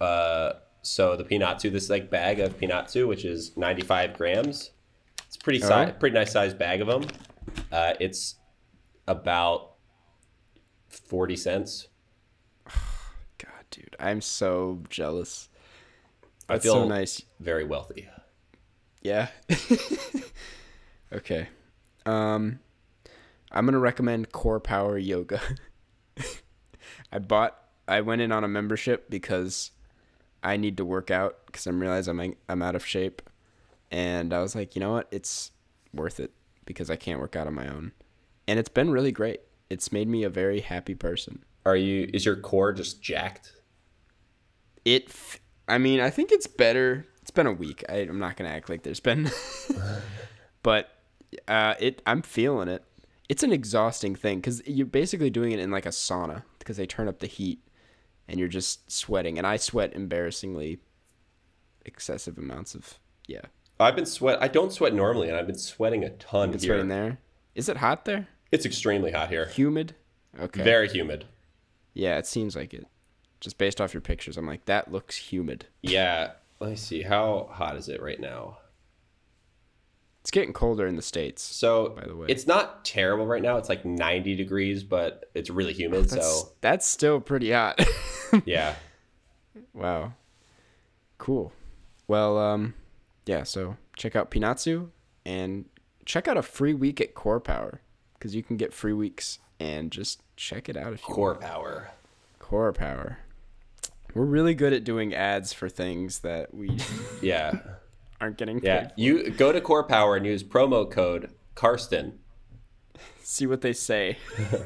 [0.00, 0.52] Uh,
[0.82, 4.70] so the Pinatsu, this like bag of Pinatsu, which is 95 grams.
[5.26, 5.92] It's pretty si- Oh.
[5.98, 7.06] pretty nice sized bag of them.
[7.72, 8.36] Uh, it's
[9.08, 9.72] about
[10.88, 11.88] 40 cents.
[13.38, 15.48] God, dude, I'm so jealous.
[16.48, 17.22] I That's feel so nice.
[17.40, 18.08] very wealthy.
[19.04, 19.28] Yeah.
[21.12, 21.48] okay.
[22.06, 22.58] Um,
[23.52, 25.40] I'm gonna recommend Core Power Yoga.
[27.12, 27.56] I bought.
[27.86, 29.70] I went in on a membership because
[30.42, 33.22] I need to work out because I'm realize I'm I'm out of shape,
[33.90, 35.52] and I was like, you know what, it's
[35.92, 36.32] worth it
[36.64, 37.92] because I can't work out on my own,
[38.48, 39.40] and it's been really great.
[39.70, 41.44] It's made me a very happy person.
[41.66, 42.08] Are you?
[42.12, 43.52] Is your core just jacked?
[44.84, 48.36] it f- i mean i think it's better it's been a week I, i'm not
[48.36, 49.30] gonna act like there's been
[50.62, 50.90] but
[51.48, 52.84] uh it i'm feeling it
[53.30, 56.84] it's an exhausting thing because you're basically doing it in like a sauna because they
[56.86, 57.60] turn up the heat
[58.28, 60.80] and you're just sweating and i sweat embarrassingly
[61.86, 63.40] excessive amounts of yeah
[63.80, 64.40] I've been sweat.
[64.40, 66.80] I don't sweat normally, and I've been sweating a ton it's here.
[66.84, 67.18] there
[67.56, 69.46] is it hot there It's extremely hot here.
[69.46, 69.94] humid
[70.38, 71.24] okay Very humid.
[71.94, 72.86] yeah it seems like it
[73.40, 76.32] just based off your pictures i'm like that looks humid Yeah.
[76.64, 77.02] Let me see.
[77.02, 78.56] How hot is it right now?
[80.22, 82.28] it's getting colder in the states So By the way.
[82.30, 83.58] it's not terrible right now.
[83.58, 86.08] It's like 90 degrees, but it's really humid.
[86.08, 87.78] that's, so that's still pretty hot
[88.46, 88.76] yeah.
[89.74, 90.14] Wow.
[91.18, 91.52] Cool.
[92.08, 92.72] Well, um,
[93.26, 94.88] yeah, so check out Pinatsu
[95.26, 95.66] and
[96.06, 97.82] check out a free week at Core Power
[98.14, 101.90] because you can get free weeks and just check it out if you Core power.
[102.38, 103.18] Core Power.
[104.14, 106.78] We're really good at doing ads for things that we
[107.22, 107.58] Yeah.
[108.20, 108.66] aren't getting paid.
[108.66, 108.90] Yeah.
[108.96, 112.18] You go to Core Power and use promo code Karsten.
[113.22, 114.18] See what they say.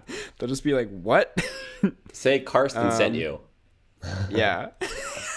[0.38, 1.38] They'll just be like, "What?"
[2.12, 3.40] Say Karsten sent Um, you.
[4.30, 4.68] yeah.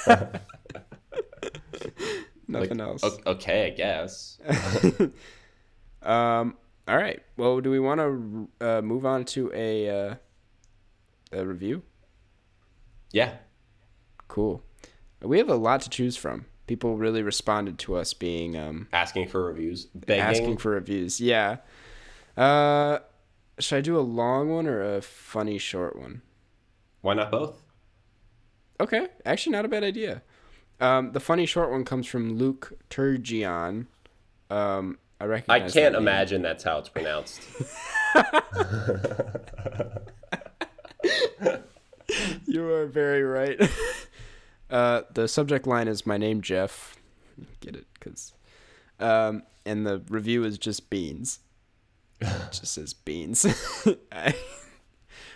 [0.08, 0.42] Like,
[2.48, 3.04] Nothing else.
[3.28, 4.40] Okay, I guess.
[6.02, 6.58] Um.
[6.88, 7.22] All right.
[7.38, 10.16] Well, do we want to uh, move on to a uh,
[11.34, 11.84] a review?
[13.12, 13.34] Yeah.
[14.30, 14.64] Cool.
[15.22, 16.46] We have a lot to choose from.
[16.68, 19.88] People really responded to us being um, Asking for reviews.
[19.88, 20.24] Begging.
[20.24, 21.20] asking for reviews.
[21.20, 21.58] Yeah.
[22.38, 23.00] Uh,
[23.60, 26.22] should I do a long one or a funny short one?
[27.02, 27.62] Why not both?
[28.80, 30.22] Okay, actually, not a bad idea.
[30.80, 33.88] Um, the funny short one comes from Luke Turgion,
[34.50, 37.42] um, I I can't that imagine that's how it's pronounced.
[42.46, 43.60] You are very right.
[44.70, 46.98] uh, the subject line is "My name Jeff."
[47.60, 47.86] Get it?
[47.94, 48.34] Because,
[49.00, 51.40] um, and the review is just beans.
[52.22, 53.46] It just says beans.
[54.12, 54.36] I,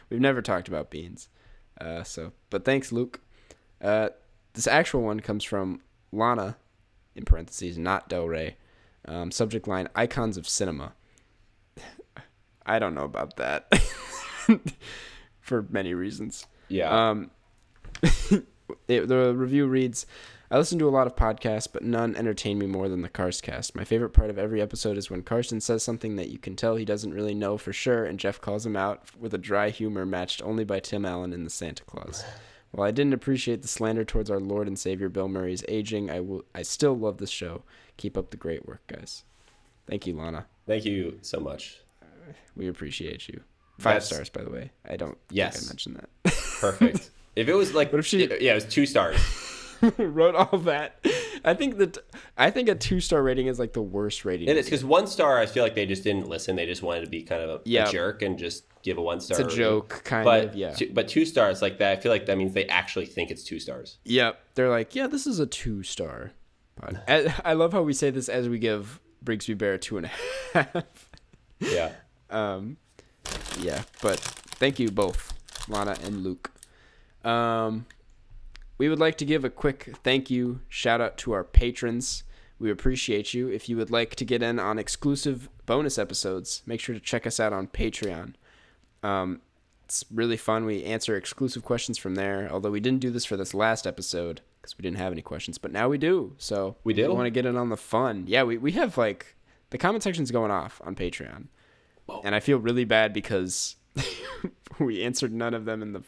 [0.10, 1.30] we've never talked about beans,
[1.80, 3.22] uh, so but thanks, Luke.
[3.82, 4.10] Uh,
[4.54, 5.82] this actual one comes from
[6.12, 6.58] Lana,
[7.16, 8.58] in parentheses, not Del Rey.
[9.06, 10.94] Um, subject line: Icons of cinema.
[12.66, 13.74] I don't know about that.
[15.42, 16.48] For many reasons.
[16.70, 17.10] Yeah.
[17.10, 17.32] Um,
[18.88, 20.06] it, the review reads
[20.52, 23.74] I listen to a lot of podcasts, but none entertain me more than the Carscast.
[23.76, 26.76] My favorite part of every episode is when Carson says something that you can tell
[26.76, 30.06] he doesn't really know for sure, and Jeff calls him out with a dry humor
[30.06, 32.24] matched only by Tim Allen in The Santa Clause.
[32.72, 36.20] While I didn't appreciate the slander towards our Lord and Savior Bill Murray's aging, I
[36.20, 36.44] will.
[36.56, 37.64] I still love this show.
[37.98, 39.24] Keep up the great work, guys.
[39.88, 40.46] Thank you, Lana.
[40.68, 41.80] Thank you so much.
[42.56, 43.42] We appreciate you.
[43.80, 44.72] Five That's- stars, by the way.
[44.90, 45.56] I don't Yes.
[45.58, 46.34] think I mentioned that.
[46.62, 47.10] Perfect.
[47.36, 49.18] If it was like, What if she- yeah, it was two stars.
[49.98, 51.06] wrote all that.
[51.44, 51.98] I think that
[52.38, 54.48] I think a two star rating is like the worst rating.
[54.48, 56.56] It is because one star, I feel like they just didn't listen.
[56.56, 57.90] They just wanted to be kind of a, Yeah.
[57.90, 59.42] a jerk and just give a one star.
[59.42, 60.56] It's a joke, kind but of.
[60.56, 60.72] Yeah.
[60.72, 63.44] two, but two stars like that, I feel like that means they actually think it's
[63.44, 63.98] two stars.
[64.06, 64.40] Yep.
[64.56, 66.32] They're like, yeah, this is a two star.
[66.78, 69.98] pod." I, I love how we say this as we give Brigsby Bear a two
[69.98, 70.10] and a
[70.54, 71.10] half.
[71.60, 71.92] Yeah.
[72.30, 72.78] Um,
[73.60, 75.34] yeah, but thank you both,
[75.68, 76.52] Lana and Luke.
[77.24, 77.86] Um,
[78.78, 82.24] we would like to give a quick thank you, shout out to our patrons.
[82.60, 83.48] We appreciate you.
[83.50, 87.28] If you would like to get in on exclusive bonus episodes, make sure to check
[87.28, 88.34] us out on Patreon.
[89.02, 89.42] Um,
[89.86, 90.66] it's really fun.
[90.66, 92.50] We answer exclusive questions from there.
[92.52, 95.58] Although we didn't do this for this last episode because we didn't have any questions,
[95.58, 96.36] but now we do.
[96.38, 97.14] So We do?
[97.14, 98.24] want to get in on the fun.
[98.28, 99.36] Yeah, we, we have like
[99.72, 101.48] the comment section's going off on Patreon,
[102.24, 103.76] and I feel really bad because
[104.80, 106.04] we answered none of them in the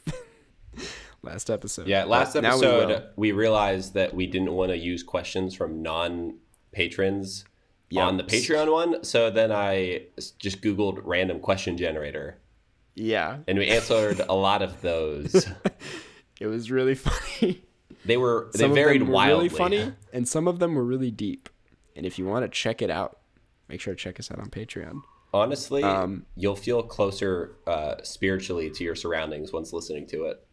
[1.25, 1.87] last episode.
[1.87, 2.05] Yeah.
[2.05, 5.81] Last But now we episode, we, realized that we didn't want to use questions from
[5.81, 6.35] non
[6.71, 7.45] patrons
[7.89, 8.05] Yeah.
[8.05, 9.03] on the Patreon one.
[9.03, 10.03] So then I
[10.39, 12.39] just Googled random question generator
[12.97, 15.49] yeah, and we answered a lot of those.
[16.39, 17.61] it was really funny.
[18.05, 19.47] They were, they some varied of them were wildly.
[19.47, 21.49] really funny, and some of them were really deep.
[21.97, 23.19] And if you want to check it out,
[23.67, 25.01] make sure to check us out on Patreon.
[25.33, 30.45] Honestly, Um, you'll feel closer uh, spiritually to your surroundings once listening to it.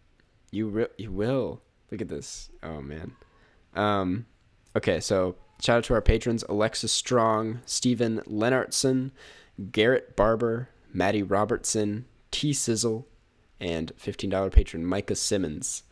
[0.52, 1.62] You re- you will.
[1.90, 2.50] Look at this.
[2.62, 3.16] Oh man.
[3.74, 4.26] Um
[4.76, 9.10] okay, so shout out to our patrons Alexis Strong, Stephen Lennartson,
[9.72, 13.08] Garrett Barber, Maddie Robertson, T Sizzle,
[13.60, 15.84] and $15 patron Micah Simmons.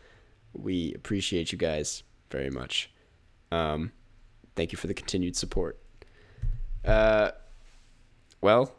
[0.53, 2.91] We appreciate you guys very much.
[3.51, 3.93] Um
[4.57, 5.79] thank you for the continued support.
[6.85, 7.31] Uh
[8.43, 8.75] well,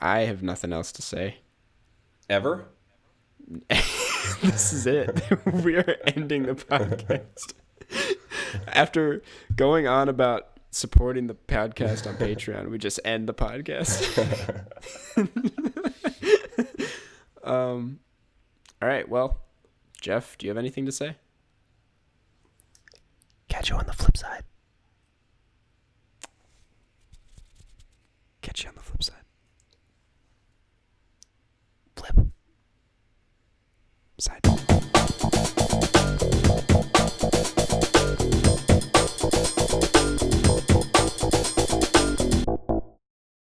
[0.00, 1.38] I have nothing else to say.
[2.30, 2.66] Ever?
[4.50, 5.22] this is it.
[5.46, 7.54] we are ending the podcast.
[8.68, 9.22] After
[9.56, 14.04] going on about supporting the podcast on Patreon, we just end the podcast.
[17.42, 18.00] um,
[18.82, 19.08] all right.
[19.08, 19.40] Well,
[19.98, 21.16] Jeff, do you have anything to say?
[23.48, 24.44] Catch you on the flip side.
[28.42, 29.24] Catch you on the flip side.
[31.96, 32.33] Flip.
[34.24, 34.54] Zeit.